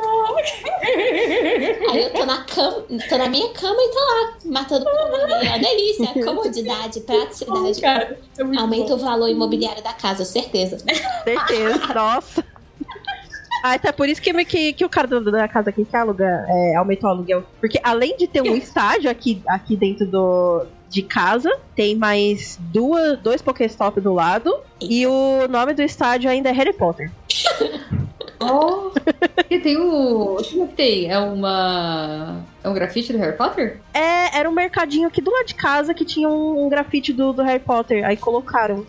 [1.90, 4.88] aí eu tô na cama, tô na minha cama e tô lá matando.
[4.88, 7.80] É uma delícia, comodidade, praticidade.
[7.80, 10.78] Cara, é muito Aumenta o valor imobiliário da casa, certeza.
[11.24, 11.92] Certeza.
[11.92, 12.53] Nossa.
[13.66, 16.44] Ah, então é por isso que, que, que o cara da casa aqui que aluga,
[16.46, 17.44] é, aumentou o aluguel.
[17.59, 23.18] Porque além de ter um estádio aqui, aqui dentro do, de casa, tem mais duas,
[23.20, 24.55] dois Pokéstop do lado.
[24.83, 27.11] E o nome do estádio ainda é Harry Potter.
[28.40, 28.90] Oh,
[29.48, 30.35] e tem o.
[30.35, 31.11] O que que tem?
[31.11, 32.42] É uma.
[32.62, 33.81] É um grafite do Harry Potter?
[33.94, 37.33] É, era um mercadinho aqui do lado de casa que tinha um, um grafite do,
[37.33, 38.05] do Harry Potter.
[38.05, 38.85] Aí colocaram.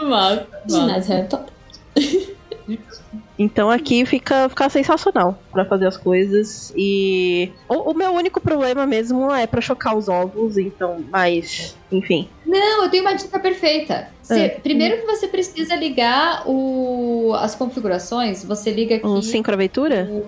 [0.00, 0.48] Massa.
[0.66, 1.54] Ginásio Harry Potter.
[3.38, 6.72] Então aqui fica, fica sensacional pra fazer as coisas.
[6.76, 12.28] E o, o meu único problema mesmo é pra chocar os ovos, então, mas, enfim.
[12.46, 14.08] Não, eu tenho uma dica perfeita.
[14.22, 14.60] Você- Ah.
[14.60, 19.06] Primeiro que você precisa ligar o, as configurações, você liga aqui.
[19.06, 20.08] Um sincroaventura?
[20.10, 20.26] o-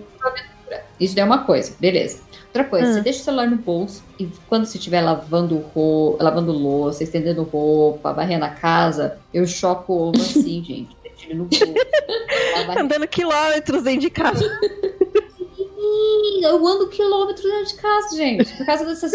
[1.01, 2.21] Isso daí é uma coisa, beleza.
[2.49, 2.93] Outra coisa, Ah.
[2.95, 6.17] você deixa o celular no bolso e quando você estiver lavando, ro...
[6.19, 10.89] lavando louça, estendendo roupa, varrendo a casa, eu choco o ovo assim, gente.
[11.35, 11.49] No.
[12.57, 14.45] Lava- Andando quilômetros dentro de casa.
[15.89, 18.57] Ih, Eu ando quilômetros dentro de casa, gente.
[18.57, 19.07] Por causa dessa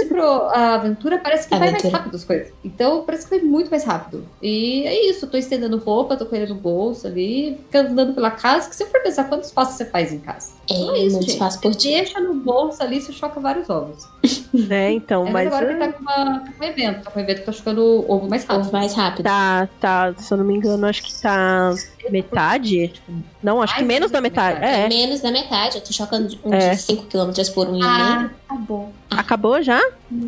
[0.54, 2.52] aventura, parece que vai mais rápido as coisas.
[2.64, 4.26] Então, parece que vai muito mais rápido.
[4.42, 8.14] E é isso, eu tô estendendo roupa, tô com ele no bolso ali, ficando andando
[8.14, 10.54] pela casa, que se eu for pensar quantos passos você faz em casa.
[10.70, 11.30] É, Só isso, muito gente.
[11.34, 11.98] espaço por dia.
[11.98, 14.08] Deixa no bolso ali, você choca vários ovos.
[14.54, 14.92] né?
[14.92, 15.50] Então, É, mas.
[15.50, 17.46] mas agora que tá com, uma, tá com um evento, tá com um evento que
[17.46, 18.62] tá chocando ovo mais rápido.
[18.64, 19.24] Ovo mais rápido.
[19.26, 21.74] Tá, tá, se eu não me engano, acho que tá
[22.10, 22.94] metade.
[23.42, 24.60] Não, acho que menos da da metade.
[24.60, 24.82] metade.
[24.82, 24.88] É.
[24.90, 25.78] Menos da metade.
[25.78, 26.63] Eu tô chocando um É.
[26.72, 28.32] de 5 km por um e Ah, meio.
[28.48, 28.92] tá bom.
[29.10, 29.80] Acabou já?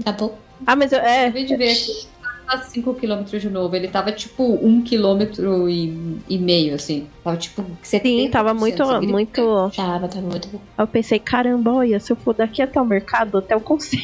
[0.01, 0.37] Acabou.
[0.65, 1.23] Ah, mas eu, é.
[1.25, 2.07] Acabei de ver aqui.
[2.47, 3.75] Tá 5 km de novo.
[3.75, 7.07] Ele tava tipo 1 km e, e meio, assim.
[7.23, 8.01] Tava tipo 70%.
[8.01, 9.71] Sim, tava muito, muito.
[9.75, 13.55] Tava, tava muito eu pensei, caramba, olha, se eu for daqui até o mercado, até
[13.55, 14.03] eu consigo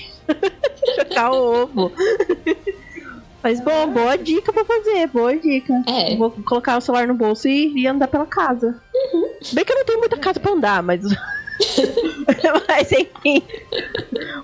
[0.98, 1.91] chocar o ovo.
[3.44, 5.74] Mas bom, boa dica pra fazer, boa dica.
[5.88, 6.13] É.
[6.13, 8.80] Eu Vou colocar o celular no bolso e, e andar pela casa.
[9.52, 11.02] Bem que eu não tenho muita casa pra andar, mas.
[12.67, 13.43] mas enfim.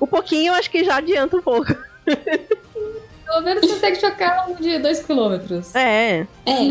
[0.01, 1.73] Um pouquinho eu acho que já adianta um pouco.
[2.05, 5.61] Pelo menos consegue chocar um de 2 km.
[5.75, 6.67] É, É.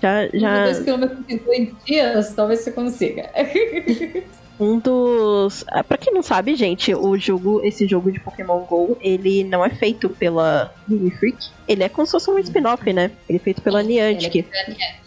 [0.00, 0.28] já.
[0.32, 3.28] já 2 km em 2 dias, talvez você consiga.
[4.58, 5.62] um dos.
[5.68, 9.62] ah, Pra quem não sabe, gente, o jogo, esse jogo de Pokémon GO, ele não
[9.64, 11.36] é feito pela Game Freak.
[11.68, 13.10] Ele é como se fosse um spin-off, né?
[13.28, 14.46] Ele é feito pela Niantic.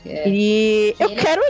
[0.06, 1.42] É, E eu é- quero.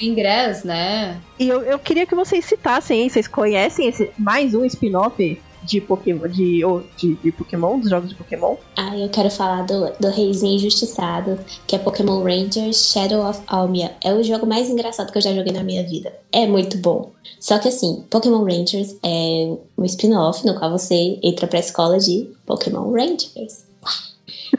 [0.00, 1.20] Ingress, né?
[1.38, 3.08] E eu, eu queria que vocês citassem, hein?
[3.08, 8.08] Vocês conhecem esse mais um spin-off de Pokémon, de, ou de, de Pokémon, dos jogos
[8.08, 8.56] de Pokémon?
[8.76, 13.96] Ah, eu quero falar do, do Reizinho Injustiçado, que é Pokémon Rangers Shadow of Almia.
[14.02, 16.14] É o jogo mais engraçado que eu já joguei na minha vida.
[16.30, 17.10] É muito bom.
[17.40, 22.30] Só que assim, Pokémon Rangers é um spin-off no qual você entra pra escola de
[22.46, 23.66] Pokémon Rangers.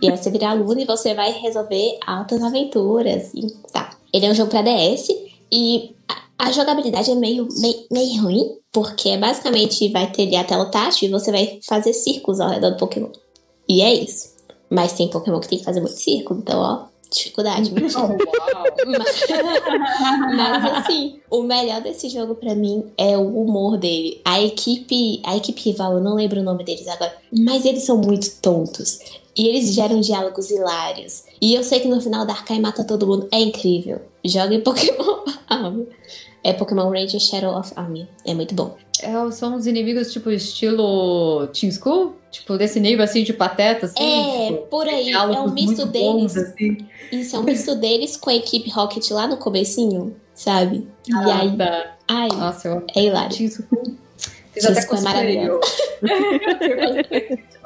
[0.02, 3.97] E aí você vira aluno e você vai resolver altas aventuras e tá.
[4.14, 5.10] Ele é um jogo pra DS
[5.52, 10.44] e a, a jogabilidade é meio, meio, meio ruim, porque basicamente vai ter ali a
[10.44, 13.10] tela tátil e você vai fazer círculos ao redor do Pokémon.
[13.68, 14.36] E é isso.
[14.70, 17.72] Mas tem Pokémon que tem que fazer muito círculo, então, ó, dificuldade.
[17.96, 18.18] uau.
[20.36, 24.22] Mas assim, o melhor desse jogo pra mim é o humor dele.
[24.24, 27.98] A equipe, a equipe rival, eu não lembro o nome deles agora, mas eles são
[27.98, 29.00] muito tontos.
[29.38, 31.24] E eles geram diálogos hilários.
[31.40, 33.28] E eu sei que no final Darkrai mata todo mundo.
[33.32, 34.02] É incrível.
[34.26, 35.88] Joga em Pokémon Army.
[36.44, 38.08] É Pokémon Ranger Shadow of Army.
[38.26, 38.76] É muito bom.
[39.02, 42.14] É, são uns inimigos tipo estilo Team School?
[42.32, 44.04] Tipo, desse nível assim de pateta, assim?
[44.04, 45.12] é, tipo, por aí.
[45.12, 46.08] É um misto deles.
[46.34, 46.78] bons, assim.
[47.12, 50.88] Isso, é um misto deles com a equipe Rocket lá no comecinho, sabe?
[51.08, 51.96] E Ah, aí, tá.
[52.08, 53.38] ai, Nossa, eu é hilário.
[53.38, 53.96] Team School.
[54.52, 57.38] Fiz Team até School é cosplay.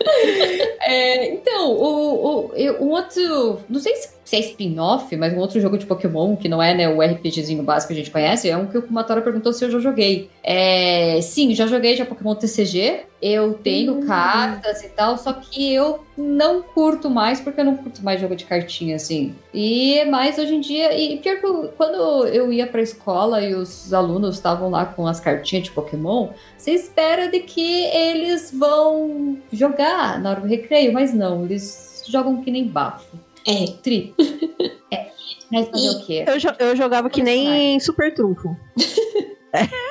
[0.86, 3.58] É, então, o, o, um outro.
[3.70, 6.74] Não sei se se é spin-off, mas um outro jogo de Pokémon, que não é
[6.74, 9.64] né, o RPGzinho básico que a gente conhece, é um que o Kumatora perguntou se
[9.64, 10.28] eu já joguei.
[10.42, 13.02] É, sim, já joguei já Pokémon TCG.
[13.22, 14.06] Eu tenho Hum.
[14.06, 18.36] cartas e tal, só que eu não curto mais, porque eu não curto mais jogo
[18.36, 19.34] de cartinha, assim.
[19.52, 20.92] E é mais hoje em dia.
[20.98, 25.06] E pior que eu- quando eu ia pra escola e os alunos estavam lá com
[25.06, 30.92] as cartinhas de Pokémon, você espera de que eles vão jogar na hora do recreio,
[30.92, 33.16] mas não, eles jogam que nem bafo.
[33.46, 34.14] É, Tri.
[34.90, 35.10] É.
[35.50, 36.24] Mas fazer o quê?
[36.26, 38.56] Eu, jo- eu jogava que nem Super Trunfo.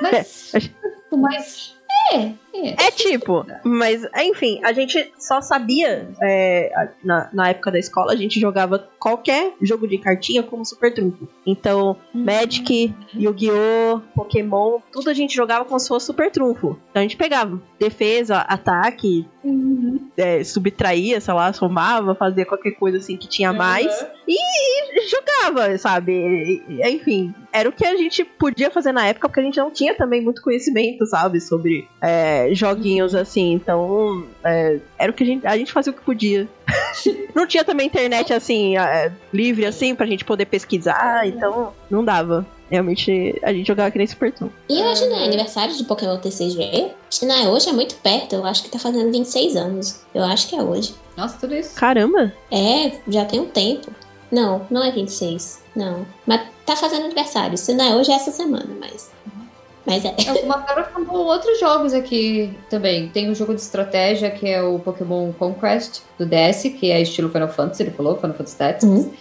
[0.01, 0.51] Mas.
[1.11, 1.75] Mas.
[2.13, 2.87] É, é.
[2.87, 6.71] É tipo, mas enfim, a gente só sabia é,
[7.03, 11.27] na, na época da escola, a gente jogava qualquer jogo de cartinha como Super Trunfo.
[11.45, 16.77] Então, Magic, Yu-Gi-Oh!, Pokémon, tudo a gente jogava como se fosse Super Trunfo.
[16.91, 20.07] Então a gente pegava defesa, ataque, Uhum.
[20.15, 24.05] é, subtraía, sei lá, somava, fazia qualquer coisa assim que tinha mais.
[24.25, 26.13] E jogava, sabe?
[26.13, 29.57] E- e- Enfim, era o que a gente podia fazer na época, porque a gente
[29.57, 31.41] não tinha também muito conhecimento, sabe?
[31.41, 33.53] Sobre é, joguinhos assim.
[33.53, 35.47] Então, é, era o que a gente.
[35.47, 36.47] A gente fazia o que podia.
[37.34, 42.45] não tinha também internet assim, é, livre assim, pra gente poder pesquisar, então não dava.
[42.69, 44.49] Realmente, a gente jogava que nem Super Toon.
[44.67, 45.25] E hoje, né?
[45.25, 46.91] Aniversário de Pokémon TCG.
[47.10, 48.34] Se não é hoje, é muito perto.
[48.34, 50.01] Eu acho que tá fazendo 26 anos.
[50.13, 50.95] Eu acho que é hoje.
[51.15, 51.75] Nossa, tudo isso.
[51.75, 52.34] Caramba!
[52.49, 53.91] É, já tem um tempo.
[54.32, 55.62] Não, não é 26.
[55.75, 56.03] Não.
[56.25, 57.56] Mas tá fazendo aniversário.
[57.58, 59.12] Se não é hoje, é essa semana, mas.
[59.85, 60.09] Mas é.
[60.09, 63.09] É, outros jogos aqui também.
[63.09, 67.29] Tem um jogo de estratégia que é o Pokémon Conquest do DS, que é estilo
[67.29, 68.89] Final Fantasy, ele falou, Final Fantasy Tactics.
[68.89, 69.13] Uhum.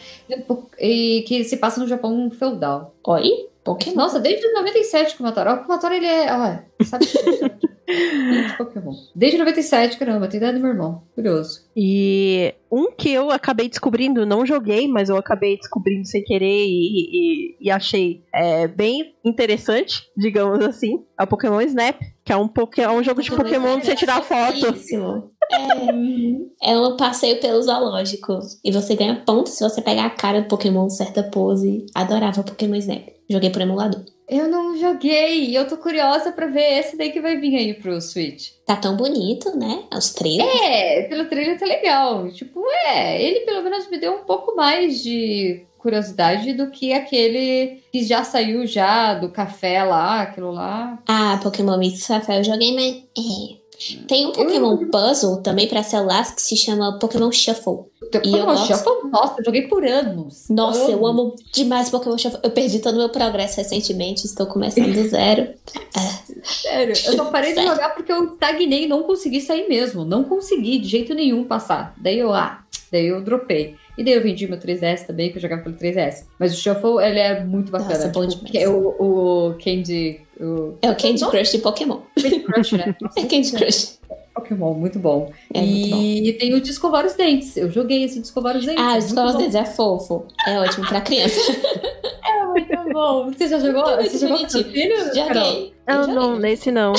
[0.78, 2.94] E que se passa no Japão feudal.
[3.06, 3.51] Oi?
[3.64, 3.94] Pokémon.
[3.96, 5.64] Nossa, desde 97 que o Mataro.
[5.64, 6.32] O Mataro, ele é.
[6.32, 8.92] Olha, sabe de Pokémon.
[9.14, 11.02] Desde 97, caramba, tem idade do meu irmão.
[11.14, 11.68] Curioso.
[11.76, 17.52] E um que eu acabei descobrindo, não joguei, mas eu acabei descobrindo sem querer e,
[17.52, 22.48] e- e achei é, bem interessante, digamos assim, é o Pokémon Snap, que é um,
[22.48, 24.58] poké, é um jogo de Pokémon de você tirar foto.
[24.66, 25.30] Fofíssimo.
[25.52, 28.38] É, é um passeio pelo zoológico.
[28.64, 31.84] E você ganha pontos se você pegar a cara do Pokémon em certa pose.
[31.94, 33.06] Adorava Pokémon Snap.
[33.32, 34.04] Joguei por emulador.
[34.28, 37.72] Eu não joguei e eu tô curiosa pra ver esse daí que vai vir aí
[37.72, 38.50] pro Switch.
[38.66, 39.84] Tá tão bonito, né?
[39.94, 40.50] Os trailers.
[40.60, 42.30] É, pelo trailer tá legal.
[42.30, 47.82] Tipo, é, ele pelo menos me deu um pouco mais de curiosidade do que aquele
[47.90, 50.98] que já saiu já do café lá, aquilo lá.
[51.08, 52.96] Ah, Pokémon Mix Café eu joguei, mas.
[53.18, 53.61] É.
[54.06, 57.84] Tem um Pokémon Puzzle também pra celular que se chama Pokémon Shuffle.
[58.02, 58.66] E eu Pokémon gosto.
[58.66, 60.48] Shuffle, nossa, eu joguei por anos.
[60.48, 62.40] Nossa, eu amo demais Pokémon Shuffle.
[62.42, 65.52] Eu perdi todo o meu progresso recentemente, estou começando do zero.
[66.44, 67.70] Sério, eu só parei de Sério.
[67.70, 70.04] jogar porque eu estagnei e não consegui sair mesmo.
[70.04, 71.94] Não consegui de jeito nenhum passar.
[71.96, 73.76] Daí eu, ah, daí eu dropei.
[73.98, 76.24] E daí eu vendi meu 3DS também, que eu jogava pelo 3DS.
[76.38, 77.90] Mas o Shuffle, ele é muito bacana.
[77.94, 78.50] Nossa, bom tipo, demais.
[78.50, 80.20] que é o, o Candy...
[80.40, 81.30] O É o Candy Nossa.
[81.36, 81.98] Crush de Pokémon.
[82.20, 82.96] Candy Crush, né?
[83.16, 83.98] É Candy Crush.
[84.34, 85.30] Pokémon, muito bom.
[85.52, 86.02] É muito bom.
[86.02, 87.54] e tem o de escovar os dentes.
[87.56, 88.82] Eu joguei esse de escovar os dentes.
[88.82, 89.38] Ah, é os muito escolas bom.
[89.40, 90.26] deles é fofo.
[90.46, 91.38] É ótimo pra criança.
[92.24, 93.30] É muito bom.
[93.32, 93.88] Você já jogou?
[93.88, 94.96] É muito Você jogou com seu filho?
[95.14, 95.72] Joguei.
[95.86, 96.14] Eu Não, joguei.
[96.14, 96.92] não, nesse não.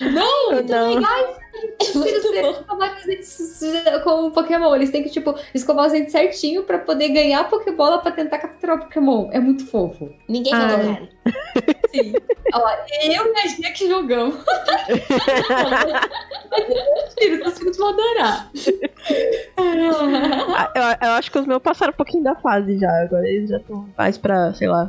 [0.00, 0.90] Não, Eu não.
[0.96, 1.36] Os
[1.86, 3.60] filhos têm que escovar os dentes
[4.04, 4.74] com o Pokémon.
[4.74, 8.38] Eles têm que, tipo, escovar os dentes certinho pra poder ganhar a Pokébola pra tentar
[8.38, 9.28] capturar o Pokémon.
[9.32, 10.10] É muito fofo.
[10.28, 11.08] Ninguém jogou, cara.
[11.90, 12.12] Sim.
[12.54, 12.70] Ó,
[13.04, 14.36] eu e a Gia que jogamos.
[16.52, 18.50] Meus filhos, os filhos vão adorar.
[19.56, 22.90] Ah, eu, eu acho que os meus passaram um pouquinho da fase já.
[23.02, 24.86] Agora eles já estão mais pra, sei lá.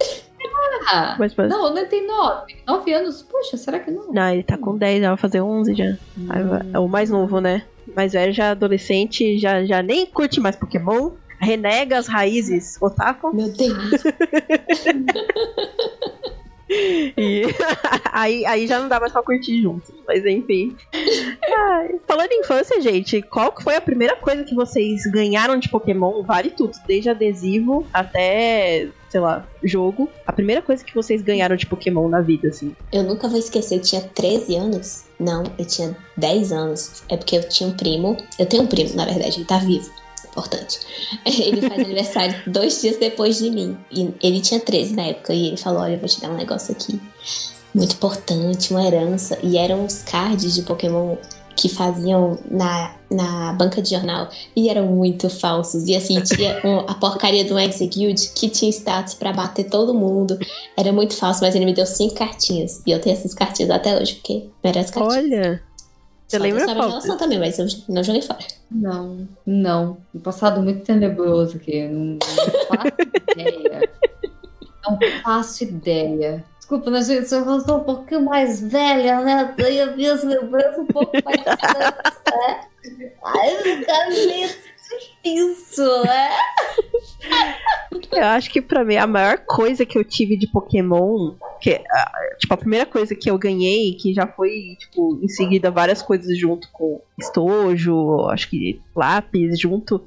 [0.87, 1.47] Ah, Mais pra...
[1.47, 2.55] não, não tem nove.
[2.67, 3.21] Nove anos?
[3.21, 4.11] Poxa, será que não?
[4.11, 5.85] Não, ele tá com 10, já vai fazer 11 já.
[6.17, 7.63] Vai- É o mais novo, né?
[7.95, 11.11] Mais velho já adolescente, já, já nem curte mais Pokémon.
[11.39, 13.35] Renega as raízes otaku.
[13.35, 14.03] Meu Deus.
[17.17, 17.43] E
[18.11, 19.93] aí, aí já não dá mais pra curtir junto.
[20.07, 20.75] Mas enfim.
[21.55, 21.82] Ai,
[22.13, 26.21] falando em infância, gente, qual foi a primeira coisa que vocês ganharam de Pokémon?
[26.21, 30.07] Vale tudo, desde adesivo até, sei lá, jogo.
[30.27, 32.75] A primeira coisa que vocês ganharam de Pokémon na vida, assim.
[32.91, 35.05] Eu nunca vou esquecer, eu tinha 13 anos.
[35.19, 37.03] Não, eu tinha 10 anos.
[37.09, 38.15] É porque eu tinha um primo.
[38.37, 39.89] Eu tenho um primo, na verdade, ele tá vivo.
[40.29, 40.79] Importante.
[41.25, 43.77] Ele faz aniversário dois dias depois de mim.
[43.91, 45.31] E ele tinha 13 na época.
[45.31, 46.99] E ele falou: Olha, eu vou te dar um negócio aqui.
[47.71, 49.37] Muito importante, uma herança.
[49.43, 51.17] E eram os cards de Pokémon
[51.55, 54.27] que faziam na, na banca de jornal.
[54.55, 55.87] E eram muito falsos.
[55.87, 60.37] E assim, tinha um- a porcaria do Execute que tinha status pra bater todo mundo.
[60.77, 62.81] Era muito falso, mas ele me deu cinco cartinhas.
[62.85, 65.23] E eu tenho essas cartinhas até hoje, porque merece cartinhas.
[65.25, 65.63] Olha,
[66.27, 66.75] Você Só lembra qual?
[66.81, 68.39] revelação também, mas eu não joguei fora.
[68.71, 69.97] Não, não.
[70.15, 71.87] Um passado muito tenebroso aqui.
[71.87, 72.19] Não, não
[72.67, 72.91] faço
[73.37, 73.89] ideia.
[74.85, 76.43] Não faço ideia.
[76.63, 77.41] Desculpa, mas eu sou
[77.77, 79.53] um pouquinho mais velha, né?
[79.97, 81.93] Vi as lembranças um pouco mais velhas,
[82.25, 82.61] né?
[83.65, 84.57] Não quero ver
[85.25, 86.29] isso, né?
[88.13, 91.81] Eu acho que pra mim a maior coisa que eu tive de Pokémon, que
[92.39, 96.37] tipo a primeira coisa que eu ganhei, que já foi tipo em seguida várias coisas
[96.39, 100.01] junto com estojo, acho que lápis junto,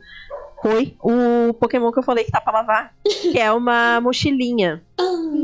[0.63, 4.83] foi o Pokémon que eu falei que tá pra lavar, que é uma mochilinha.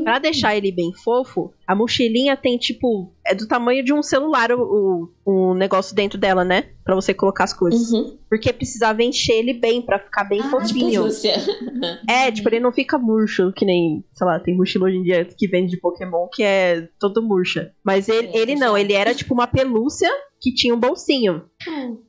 [0.03, 4.51] Pra deixar ele bem fofo, a mochilinha tem tipo é do tamanho de um celular
[4.51, 6.71] o, o, o negócio dentro dela, né?
[6.83, 7.93] Pra você colocar as coisas.
[7.93, 8.17] Uhum.
[8.29, 11.05] Porque precisava encher ele bem pra ficar bem Ah, fofinho.
[12.09, 15.25] É, tipo, ele não fica murcho, que nem, sei lá, tem mochila hoje em dia
[15.25, 17.73] que vende de Pokémon que é todo murcha.
[17.85, 18.81] Mas ele, É, ele não, já.
[18.81, 20.11] ele era tipo uma pelúcia
[20.43, 21.45] que tinha um bolsinho.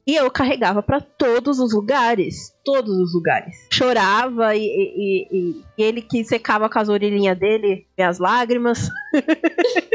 [0.08, 2.52] E eu carregava pra todos os lugares.
[2.66, 3.56] Todos os lugares.
[3.72, 8.90] Chorava e, e- e- e- ele que secava com as orelhinhas dele, minhas lágrimas.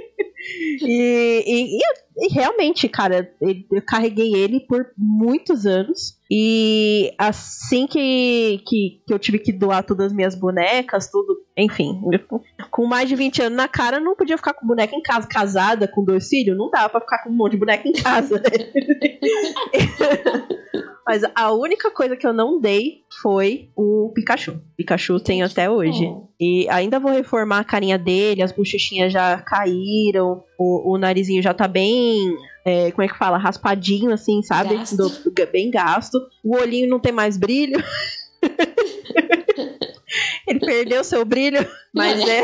[0.83, 6.17] e, e- e- realmente, cara, eu carreguei ele por muitos anos.
[6.31, 12.03] E assim que, que, que eu tive que doar todas as minhas bonecas, tudo, enfim,
[12.71, 15.89] com mais de 20 anos na cara, não podia ficar com boneca em casa, casada
[15.89, 18.43] com dois filhos, não dava pra ficar com um monte de boneca em casa, né?
[21.09, 24.61] Mas a única coisa que eu não dei foi o Pikachu.
[24.77, 26.05] Pikachu tenho até hoje.
[26.05, 26.29] Oh.
[26.39, 31.55] E ainda vou reformar a carinha dele, as bochechinhas já caíram, o, o narizinho já
[31.55, 32.37] tá bem.
[32.69, 33.37] É, como é que fala?
[33.39, 34.77] Raspadinho, assim, sabe?
[34.77, 34.97] Gasto.
[34.97, 36.19] Do- bem gasto.
[36.45, 37.83] O olhinho não tem mais brilho.
[40.47, 42.33] ele perdeu seu brilho, mas Olha.
[42.33, 42.43] é.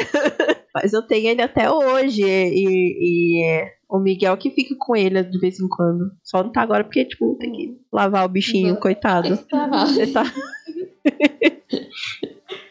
[0.74, 2.22] mas eu tenho ele até hoje.
[2.22, 6.10] E, e é o Miguel que fica com ele de vez em quando.
[6.22, 9.34] Só não tá agora porque, tipo, tem que lavar o bichinho, coitado.
[9.34, 10.24] Esse tava- Ele tá.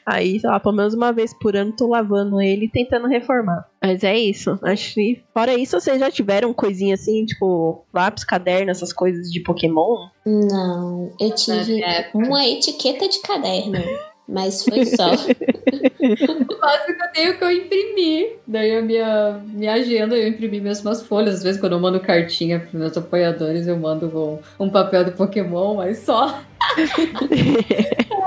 [0.06, 3.68] Aí, sei lá, pelo menos uma vez por ano tô lavando ele e tentando reformar.
[3.82, 4.60] Mas é isso.
[4.62, 9.40] Acho que, fora isso, vocês já tiveram coisinha assim, tipo, lápis, caderno, essas coisas de
[9.42, 10.08] Pokémon?
[10.26, 11.82] Não, eu tive
[12.14, 13.80] uma etiqueta de caderno,
[14.28, 15.12] mas foi só.
[16.04, 18.30] O máximo que eu tenho que eu imprimi.
[18.46, 21.36] Daí a minha, minha agenda, eu imprimi mesmo as folhas.
[21.36, 25.12] Às vezes, quando eu mando cartinha pros meus apoiadores, eu mando um, um papel do
[25.14, 26.42] Pokémon, mas só.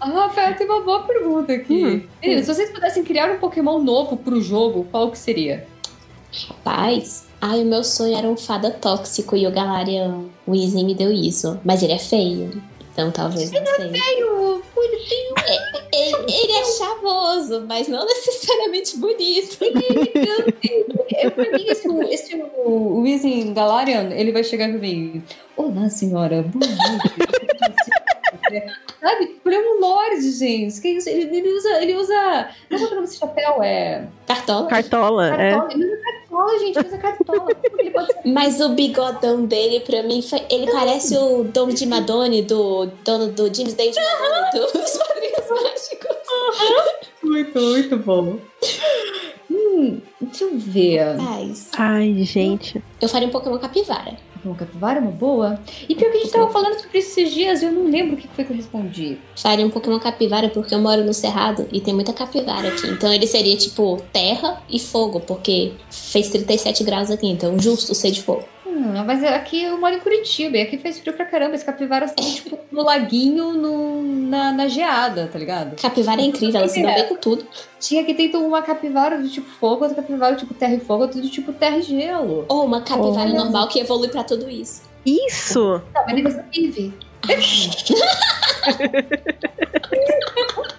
[0.00, 1.84] Ah, Rafael, tem uma boa pergunta aqui.
[1.84, 2.02] Hum.
[2.22, 5.66] Meninas, se vocês pudessem criar um Pokémon novo pro jogo, qual que seria?
[6.48, 11.12] Rapaz, ai, o meu sonho era um fada tóxico e o Galarian Weezy me deu
[11.12, 11.60] isso.
[11.64, 13.90] Mas ele é feio, então talvez não sei.
[13.90, 15.34] Feio, bonitinho,
[15.92, 19.58] Ele, ele é chavoso, mas não necessariamente bonito.
[21.22, 25.22] Eu, pra mim, esse, esse o Weezing Galarian, ele vai chegar pra mim.
[25.56, 26.42] Olá, senhora.
[26.42, 27.90] Boa noite.
[29.00, 29.40] Sabe?
[29.44, 30.80] Ele é um lorde, gente.
[30.80, 31.08] Que isso?
[31.08, 31.82] Ele, ele usa.
[31.82, 32.48] Ele usa.
[32.70, 33.62] Não é o nome desse chapéu?
[33.62, 34.06] É.
[34.26, 34.68] Cartola.
[34.68, 35.50] Cartola, é.
[35.50, 35.72] Cartola.
[35.72, 36.78] Ele usa cartola, gente.
[36.78, 37.48] Ele usa cartola.
[37.78, 38.08] Ele pode?
[38.28, 43.28] Mas o bigodão dele, pra mim, foi- ele parece o dono de Madone, do dono
[43.32, 46.16] do James Day de Madone, dos Padrinhos Mágicos.
[47.22, 48.38] Muito, muito bom.
[49.50, 51.16] Hum, deixa eu ver.
[51.16, 52.82] Mas Ai, gente.
[53.00, 54.16] eu faria um Pokémon capivara.
[54.42, 55.60] Bom, capivara uma boa.
[55.88, 58.14] E pior que a gente tava falando sobre isso esses dias e eu não lembro
[58.14, 59.18] o que foi que eu respondi.
[59.36, 62.86] Faria um Pokémon capivara porque eu moro no Cerrado e tem muita capivara aqui.
[62.86, 68.10] Então ele seria tipo terra e fogo, porque fez 37 graus aqui, então justo ser
[68.10, 68.44] de fogo.
[68.70, 71.56] Hum, mas aqui eu moro em Curitiba e aqui faz frio pra caramba.
[71.56, 75.74] As capivaras estão, tipo, no laguinho, no, na, na geada, tá ligado?
[75.80, 77.44] Capivara é incrível, ela se dá bem com tudo.
[77.80, 81.02] Tinha que ter uma capivara do tipo fogo, outra capivara do tipo terra e fogo,
[81.02, 82.44] outra do tipo terra e gelo.
[82.48, 84.82] Ou uma capivara normal que evolui pra tudo isso.
[85.04, 85.82] Isso!
[85.94, 86.94] Não, mas ele vive.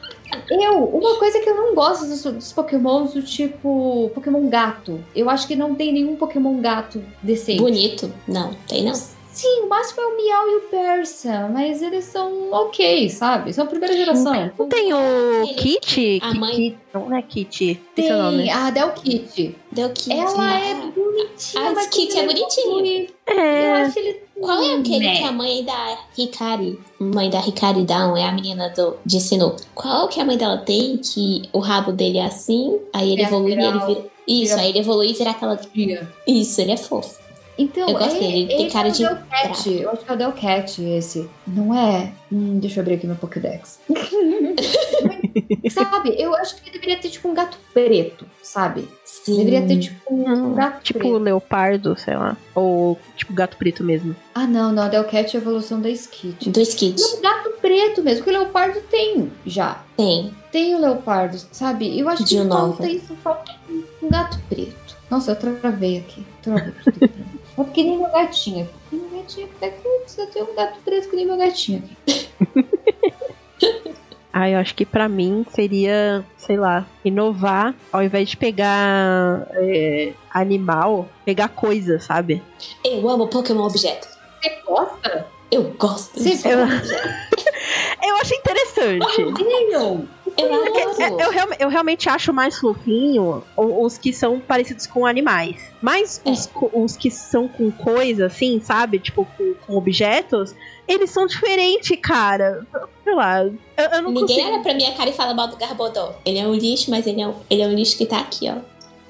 [0.52, 5.00] Eu, uma coisa que eu não gosto dos, dos pokémons do tipo Pokémon gato.
[5.16, 7.62] Eu acho que não tem nenhum Pokémon gato decente.
[7.62, 8.12] Bonito?
[8.28, 8.94] Não, tem não.
[9.34, 13.54] Sim, o máximo é o Miau e o Persa, mas eles são ok, sabe?
[13.54, 14.52] São primeira geração.
[14.60, 16.20] Não tem o Ele- Kit?
[16.22, 17.82] a mãe- Ki- Não é Kit.
[17.98, 18.38] Esse é o nome.
[18.44, 19.56] Tem a Del Kit.
[19.72, 20.12] Deu que.
[20.12, 22.70] Ela é bonitinha, Ah, mas esse Kit é bonitinho.
[22.72, 23.14] bonito.
[23.28, 23.82] Eu É.
[23.84, 24.22] acho ele.
[24.42, 25.18] Qual é aquele Né.
[25.20, 29.56] que a mãe da Hikari, mãe da Hikari Down, é a menina do, de Sinnoh.
[29.74, 33.26] Qual que a mãe dela tem que o rabo dele é assim, aí ele É,
[33.26, 34.12] evolui e ele vira...
[34.28, 35.60] Isso, vira- aí ele evolui e vira aquela...
[36.28, 37.21] Isso, ele é fofo.
[37.62, 39.70] Então, Eu gosto é- dele, ele tem cara é o de Delcat.
[39.70, 41.30] Eu acho que é o Delcat esse.
[41.46, 42.12] Não é?
[42.32, 43.80] Hum, deixa eu abrir aqui meu Pokédex.
[45.70, 48.88] sabe, eu acho que ele deveria ter tipo um gato preto, sabe?
[49.06, 49.38] Sim.
[49.38, 51.18] Deveria ter tipo um gato tipo preto.
[51.18, 52.36] leopardo, sei lá.
[52.56, 54.16] Ou tipo gato preto mesmo.
[54.34, 54.84] Ah, não, não.
[54.84, 56.50] A Delcat é a evolução da Skit.
[56.50, 57.00] Do Skit.
[57.02, 59.84] Não, gato preto mesmo, porque o leopardo tem já.
[59.96, 60.34] Tem.
[60.52, 61.98] Tem o leopardo, sabe?
[62.00, 62.74] Eu acho que De nova.
[62.78, 63.52] falta isso, falta
[64.02, 64.98] um gato preto.
[65.10, 66.26] Nossa, eu travei aqui.
[66.42, 66.74] Travei.
[67.58, 68.74] É porque nem meu gatinho aqui.
[68.92, 69.56] Nem meu gatinho aqui.
[69.62, 72.30] Daqui precisa ter um gato preto que nem meu gatinho aqui.
[74.34, 80.14] Ah, eu acho que pra mim seria, sei lá, inovar ao invés de pegar é,
[80.34, 82.42] animal, pegar coisa, sabe?
[82.84, 84.08] Eu amo Pokémon objeto.
[84.42, 85.28] Você gosta?
[85.52, 86.18] Eu gosto.
[86.18, 86.96] Você Eu, gosta?
[88.04, 89.22] eu acho interessante.
[89.70, 90.08] Não.
[90.38, 95.56] Eu eu, eu, real- eu realmente acho mais fofinho os que são parecidos com animais.
[95.82, 96.32] Mas É.
[96.32, 99.00] os, os que são com coisa, assim, sabe?
[99.00, 100.56] Tipo, com, com objetos,
[100.88, 102.66] eles são diferentes, cara.
[103.04, 103.44] Sei lá.
[103.44, 104.48] Eu, eu não Ninguém consigo.
[104.54, 106.14] olha pra minha cara e fala mal do Garbodor.
[106.26, 108.50] Ele é um lixo, mas ele é um, ele é um lixo que tá aqui,
[108.50, 108.56] ó.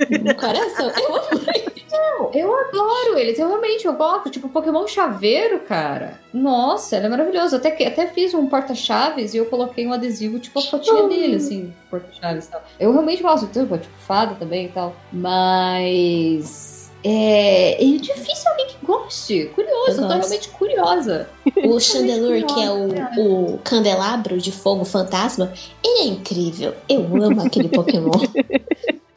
[0.09, 0.91] No coração.
[0.97, 1.71] Eu amo.
[1.91, 3.37] Não, eu adoro eles.
[3.37, 4.29] Eu realmente eu gosto.
[4.29, 6.19] Tipo, Pokémon Chaveiro, cara.
[6.33, 7.55] Nossa, ele é maravilhoso.
[7.55, 11.35] Até, que, até fiz um porta-chaves e eu coloquei um adesivo, tipo, a fotinha dele,
[11.35, 12.63] assim, porta-chaves e tal.
[12.79, 13.47] Eu realmente gosto.
[13.47, 14.95] Tipo, tipo, fada também e tal.
[15.11, 16.79] Mas.
[17.03, 19.51] É, é difícil alguém que goste.
[19.55, 21.29] Curioso, Eu eu, tô realmente curiosa.
[21.65, 25.51] O Chandelure, que é o, o candelabro de fogo fantasma,
[25.83, 26.75] ele é incrível.
[26.87, 28.11] Eu amo aquele Pokémon.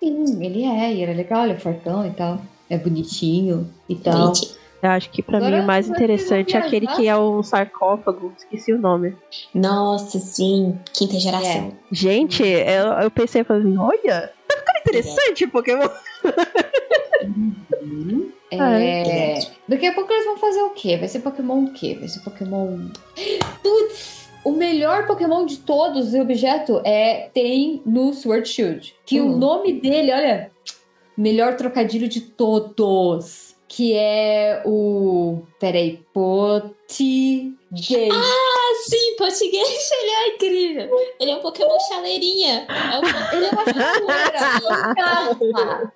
[0.00, 2.40] Sim, ele é, e ele é legal, ele é fortão e tal.
[2.70, 4.34] É bonitinho e tal.
[4.34, 7.16] Gente, Eu acho que pra Agora mim o mais interessante é que aquele que é
[7.16, 8.32] o sarcófago.
[8.36, 9.16] Esqueci o nome.
[9.54, 10.78] nossa, sim.
[10.92, 11.72] Quinta geração.
[11.90, 15.88] Gente, eu, eu pensei, falei assim, olha, tá ficando interessante o Pokémon.
[18.50, 19.38] É...
[19.68, 20.96] Daqui a pouco eles vão fazer o quê?
[20.96, 21.96] Vai ser Pokémon o quê?
[21.98, 22.88] Vai ser Pokémon.
[23.62, 24.17] Putz!
[24.48, 28.94] O melhor Pokémon de todos e objeto é tem no Sword Shield.
[29.04, 29.34] Que Hum.
[29.34, 30.50] o nome dele, olha,
[31.14, 33.54] melhor trocadilho de todos.
[33.68, 35.42] Que é o.
[35.60, 37.52] Peraí, Poti.
[37.70, 38.08] Gay.
[38.10, 40.88] Ah, sim, português, ele é incrível.
[41.20, 42.66] Ele é um Pokémon chaleirinha.
[42.66, 43.36] É, um...
[43.36, 45.92] Ele é uma chaleira fantasma.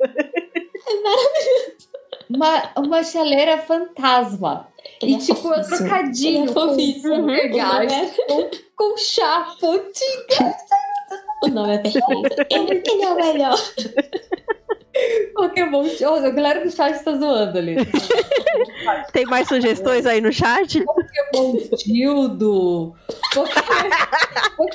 [2.34, 4.68] Uma, uma chaleira fantasma.
[5.00, 5.76] ele e é tipo, é fofíssimo.
[5.88, 7.16] trocadinho Ele é fofíssimo.
[7.16, 10.54] com vergalhos, O nome com, com chá, pontinho.
[11.42, 12.46] O nome é perfeito.
[12.50, 13.58] Ele, é o melhor.
[15.34, 15.84] Pokémon.
[16.02, 17.76] Oh, a galera do chat tá zoando ali.
[19.12, 20.84] Tem mais sugestões aí no chat?
[20.84, 22.94] Pokémon Dildo.
[23.34, 24.68] Pokémon...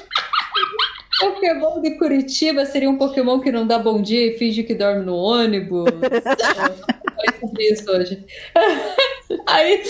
[1.20, 5.04] Pokémon de Curitiba seria um Pokémon que não dá bom dia e finge que dorme
[5.06, 5.90] no ônibus.
[6.00, 8.26] Falei sobre isso hoje.
[9.48, 9.84] Aí.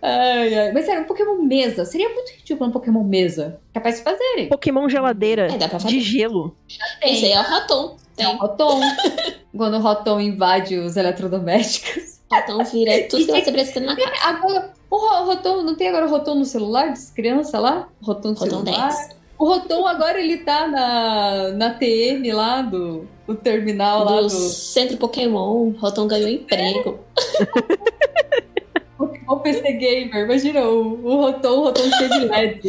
[0.00, 0.72] Ai, ai.
[0.72, 1.84] Mas sério, um Pokémon mesa.
[1.84, 3.60] Seria muito ridículo um Pokémon mesa.
[3.72, 4.48] Capaz de fazerem.
[4.48, 6.00] Pokémon geladeira É, dá pra de fazer.
[6.00, 6.56] gelo.
[7.02, 7.96] Esse aí é o Rotom.
[8.16, 8.38] Tem o Tem.
[8.38, 8.80] Rotom.
[9.56, 12.20] Quando o Rotom invade os eletrodomésticos.
[12.32, 14.12] Rotom vira tudo que você precisa na casa.
[14.22, 17.88] Agora, o Ro- Rotom, não tem agora o Rotom no celular das crianças lá?
[18.02, 18.88] Rotom no Rotom celular?
[18.88, 19.08] 10.
[19.38, 24.30] O Rotom agora ele tá na, na TM lá do, do terminal lá Do do
[24.30, 27.00] Centro Pokémon, Rotom ganhou emprego.
[28.96, 30.24] Pokémon PC Gamer.
[30.24, 32.60] Imagina o, o Rotom, o Rotom cheio de LED.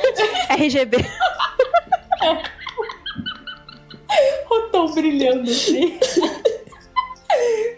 [0.58, 0.96] RGB.
[4.48, 5.98] Rotom brilhando assim.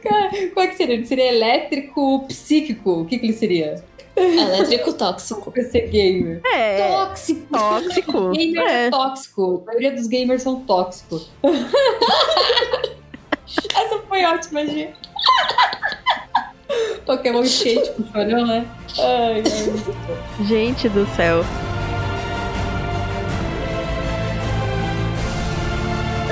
[0.02, 0.94] Cara, qual é que seria?
[0.94, 3.02] Ele seria elétrico psíquico?
[3.02, 3.82] O que, que ele seria?
[4.16, 5.52] Elétrico tóxico.
[5.52, 6.40] PC Gamer.
[6.44, 6.88] É.
[6.88, 7.46] Tóxico!
[7.52, 8.30] Tóxico.
[8.36, 8.86] Gamer é.
[8.86, 8.90] É.
[8.90, 9.62] tóxico.
[9.62, 11.30] A maioria dos gamers são tóxicos.
[13.46, 14.90] Essa foi ótima, Gi.
[17.06, 18.66] Pokémon skate com chorão, né?
[18.98, 20.44] Ai, ai.
[20.46, 21.42] Gente do céu.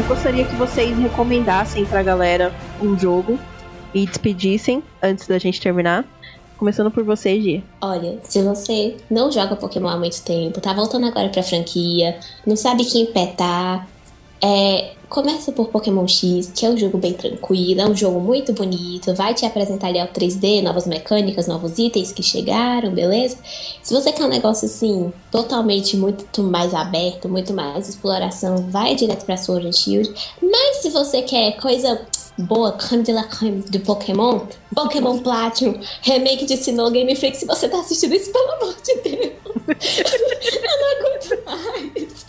[0.07, 3.39] Gostaria que vocês recomendassem pra galera um jogo
[3.93, 6.05] e despedissem antes da gente terminar.
[6.57, 7.65] Começando por você, Gi.
[7.81, 12.57] Olha, se você não joga Pokémon há muito tempo, tá voltando agora pra franquia, não
[12.57, 13.87] sabe quem pé tá,
[14.43, 18.53] é, começa por Pokémon X, que é um jogo bem tranquilo, é um jogo muito
[18.53, 23.39] bonito, vai te apresentar ali ao 3D, novas mecânicas, novos itens que chegaram, beleza?
[23.83, 29.25] Se você quer um negócio assim, totalmente muito mais aberto, muito mais exploração, vai direto
[29.25, 30.13] pra Sword and Shield.
[30.43, 32.01] Mas se você quer coisa
[32.39, 34.41] boa creme de la creme do Pokémon,
[34.75, 37.37] Pokémon Platinum, remake de Sinnoh Game Freak.
[37.37, 39.33] Se você tá assistindo isso, pelo amor de Deus.
[40.63, 42.27] Eu não aguento mais.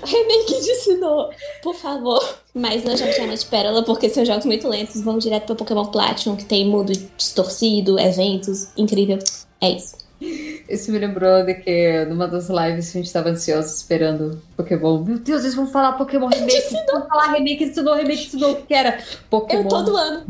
[0.04, 1.30] remake de Sinnoh,
[1.62, 2.38] por favor.
[2.54, 5.00] Mas não jogue Diamante Pérola, porque são jogos muito lentos.
[5.02, 9.18] Vão direto pro Pokémon Platinum, que tem mundo distorcido, eventos, incrível.
[9.60, 10.09] É isso.
[10.20, 15.02] Isso me lembrou de que numa das lives a gente tava ansioso esperando Pokémon.
[15.02, 16.74] Meu Deus, eles vão falar Pokémon Remake.
[16.92, 18.98] Vão falar Remake, ensinou, Remake, ensinou, que era
[19.30, 19.62] Pokémon.
[19.62, 20.24] Eu todo ano.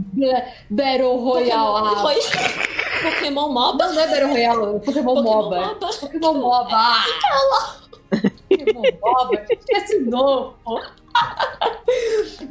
[0.70, 1.96] Battle Royale.
[1.96, 3.10] Pokémon, ah.
[3.10, 3.86] Pokémon MOBA.
[3.86, 5.60] Não, não é Battle Royale, é Pokémon, Pokémon MOBA.
[5.60, 5.86] MOBA.
[6.00, 6.70] Pokémon MOBA.
[6.72, 7.76] Ah.
[8.48, 9.46] Pokémon MOBA.
[9.70, 10.80] Ensinou, pô.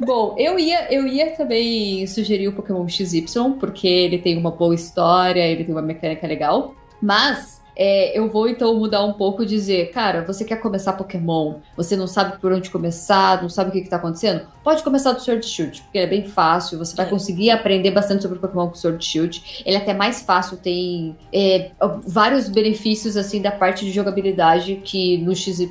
[0.04, 3.24] Bom, eu ia, eu ia também sugerir o Pokémon XY,
[3.58, 6.74] porque ele tem uma boa história, ele tem uma mecânica legal.
[7.00, 11.54] Mas é, eu vou então mudar um pouco e dizer, cara, você quer começar Pokémon,
[11.74, 14.46] você não sabe por onde começar, não sabe o que, que tá acontecendo?
[14.62, 17.08] Pode começar do Sword Shield, porque é bem fácil, você vai É.
[17.08, 19.62] conseguir aprender bastante sobre Pokémon com Sword Shield.
[19.64, 21.70] Ele é até mais fácil, tem é,
[22.06, 25.68] vários benefícios assim da parte de jogabilidade que no XY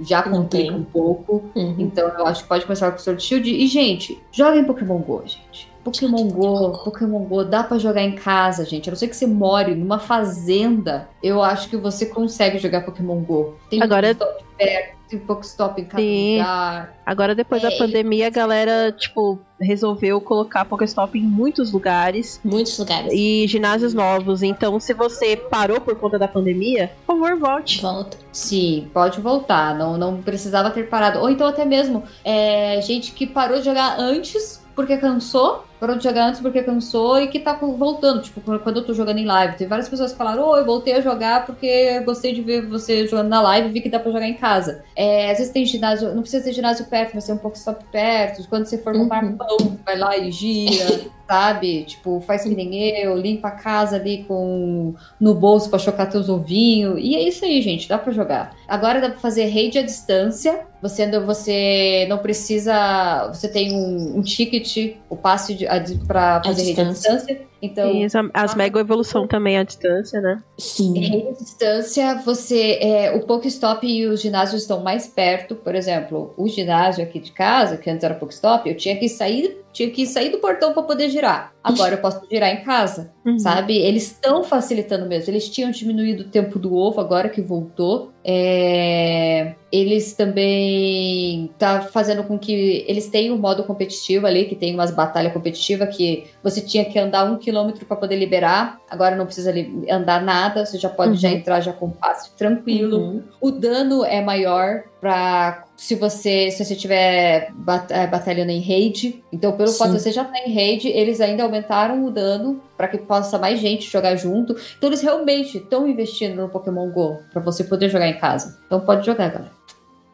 [0.00, 0.80] já complica tem.
[0.80, 1.44] um pouco.
[1.54, 1.76] Uhum.
[1.78, 3.48] Então eu acho que pode começar com Sword Shield.
[3.50, 5.65] E, gente, joguem Pokémon GO, gente.
[5.86, 8.88] Pokémon Go, Pokémon Go, dá pra jogar em casa, gente.
[8.88, 13.20] A não ser que você more numa fazenda, eu acho que você consegue jogar Pokémon
[13.22, 13.54] Go.
[13.70, 16.38] Tem Agora- Pokestop perto, tem Pokestop em cada Sim.
[16.38, 16.94] lugar.
[17.06, 22.76] Agora, depois É, da pandemia, a galera, tipo, resolveu colocar Pokéstop em muitos lugares Muitos
[22.78, 23.12] lugares.
[23.12, 24.42] e ginásios novos.
[24.42, 27.80] Então, se você parou por conta da pandemia, por favor, volte.
[27.80, 28.16] Volta.
[28.32, 29.74] Sim, pode voltar.
[29.78, 31.20] Não, não precisava ter parado.
[31.20, 35.64] Ou então até mesmo é, gente que parou de jogar antes porque cansou.
[35.78, 38.22] Parou de jogar antes porque cansou e que tá voltando.
[38.22, 39.56] Tipo, quando eu tô jogando em live.
[39.56, 43.06] Tem várias pessoas que falaram, ô, eu voltei a jogar porque gostei de ver você
[43.06, 44.82] jogando na live e vi que dá pra jogar em casa.
[44.96, 47.84] É, às vezes tem ginásio, não precisa ter ginásio perto, mas tem um pouco stop
[47.92, 48.46] perto.
[48.48, 49.36] Quando você for comprar Uhum.
[49.36, 51.84] pão, vai lá e gira, sabe?
[51.84, 56.28] Tipo, faz que nem eu, limpa a casa ali com no bolso pra chocar teus
[56.28, 56.98] ovinhos.
[57.02, 58.54] E é isso aí, gente, dá pra jogar.
[58.68, 60.60] Agora dá pra fazer raid à distância.
[60.80, 63.28] Você, você não precisa.
[63.32, 67.40] Você tem um, um ticket, o passe de, a, de- pra fazer raid à distância.
[67.66, 70.42] Então, E as, as Mega Evolução também à distância, né?
[70.58, 70.98] Sim.
[70.98, 72.78] em distância, você.
[72.80, 75.54] É, o Pokestop e os ginásios estão mais perto.
[75.54, 79.58] Por exemplo, o ginásio aqui de casa, que antes era Pokestop, eu tinha que sair,
[79.72, 81.52] tinha que sair do portão para poder girar.
[81.74, 83.38] Agora eu posso girar em casa, Uhum.
[83.38, 83.76] sabe?
[83.76, 85.30] Eles estão facilitando mesmo.
[85.32, 88.12] Eles tinham diminuído o tempo do ovo, agora que voltou.
[88.24, 94.72] É, Eles também tá fazendo com que eles tenham um modo competitivo ali, que tem
[94.72, 98.78] umas batalhas competitivas que você tinha que andar um quilômetro para poder liberar.
[98.88, 99.52] Agora não precisa
[99.90, 101.16] andar nada, você já pode Uhum.
[101.16, 102.96] já entrar já com passe tranquilo.
[102.98, 103.22] Uhum.
[103.40, 109.22] O dano é maior para se você se você estiver bat eh, batalhando em raid.
[109.32, 109.78] Então, pelo Sim.
[109.78, 113.38] fato de você já estar em raid, eles ainda aumentaram o dano para que possa
[113.38, 114.56] mais gente jogar junto.
[114.76, 118.58] Então, eles realmente estão investindo no Pokémon Go para você poder jogar em casa.
[118.66, 119.52] Então, pode jogar, galera.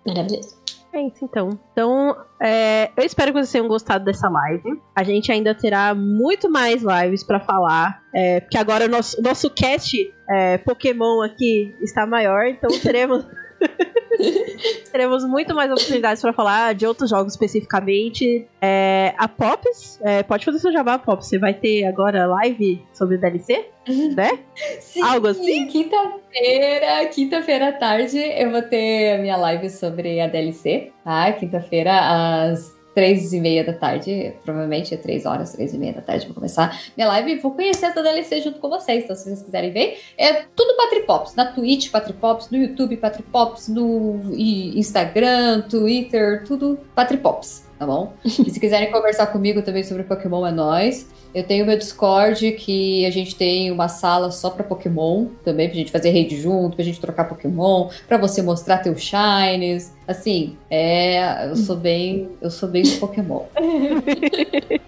[0.06, 0.60] Maravilhoso.
[0.92, 1.58] É isso, então.
[1.72, 4.78] Então, é, eu espero que vocês tenham gostado dessa live.
[4.94, 8.02] A gente ainda terá muito mais lives pra falar.
[8.14, 9.96] É, porque agora o nosso, nosso cast
[10.28, 13.24] é, Pokémon aqui está maior, então teremos.
[14.90, 18.46] teremos muito mais oportunidades pra falar de outros jogos especificamente.
[18.60, 21.26] É, a Pops, é, pode fazer seu jabá, Pops.
[21.26, 23.66] Você vai ter agora live sobre DLC,
[24.14, 24.38] né?
[24.80, 25.66] Sim, Algo assim?
[25.66, 31.32] Quinta-feira, quinta-feira à tarde, eu vou ter a minha live sobre a DLC, tá?
[31.32, 36.02] Quinta-feira, às três e meia da tarde, provavelmente é três horas, três e meia da
[36.02, 37.32] tarde, vou começar minha live.
[37.32, 40.76] E vou conhecer essa DLC junto com vocês, então se vocês quiserem ver, é tudo
[40.76, 48.12] Patripops, na Twitch Patripops, no YouTube Patripops, no Instagram, Twitter, tudo Patripops, tá bom?
[48.24, 51.08] e se quiserem conversar comigo também sobre Pokémon, é nóis.
[51.34, 55.76] Eu tenho meu Discord, que a gente tem uma sala só pra Pokémon, também pra
[55.76, 59.92] gente fazer raid junto, pra gente trocar Pokémon, pra você mostrar teus shines.
[60.06, 63.42] Assim, é, eu sou bem, eu sou bem do Pokémon.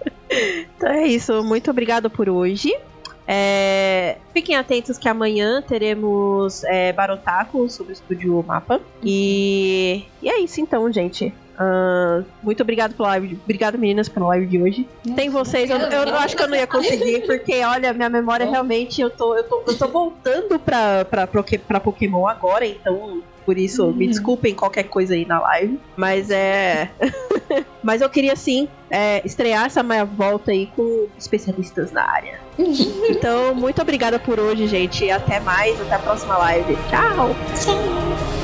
[0.76, 1.45] Então é isso.
[1.45, 2.74] Muito obrigada por hoje.
[3.26, 8.80] É, fiquem atentos que amanhã teremos é, Barotaco sobre o estúdio Mapa.
[9.01, 11.32] E, e é isso então, gente.
[11.59, 13.39] Ah, muito obrigado pela live.
[13.45, 14.89] Obrigado, meninas, pela live de hoje.
[15.15, 18.45] Tem vocês, eu, eu não acho que eu não ia conseguir, porque olha, minha memória
[18.49, 23.59] realmente eu tô, eu tô, eu tô voltando pra, pra, pra Pokémon agora, então por
[23.59, 24.11] isso me Uhum.
[24.11, 25.79] desculpem qualquer coisa aí na live.
[25.97, 26.91] Mas é.
[27.83, 32.41] mas eu queria sim é, estrear essa minha volta aí com especialistas na área.
[33.11, 35.11] então, muito obrigada por hoje, gente.
[35.11, 36.75] Até mais, até a próxima live.
[36.89, 37.37] Tchau!
[37.55, 38.43] Tchau.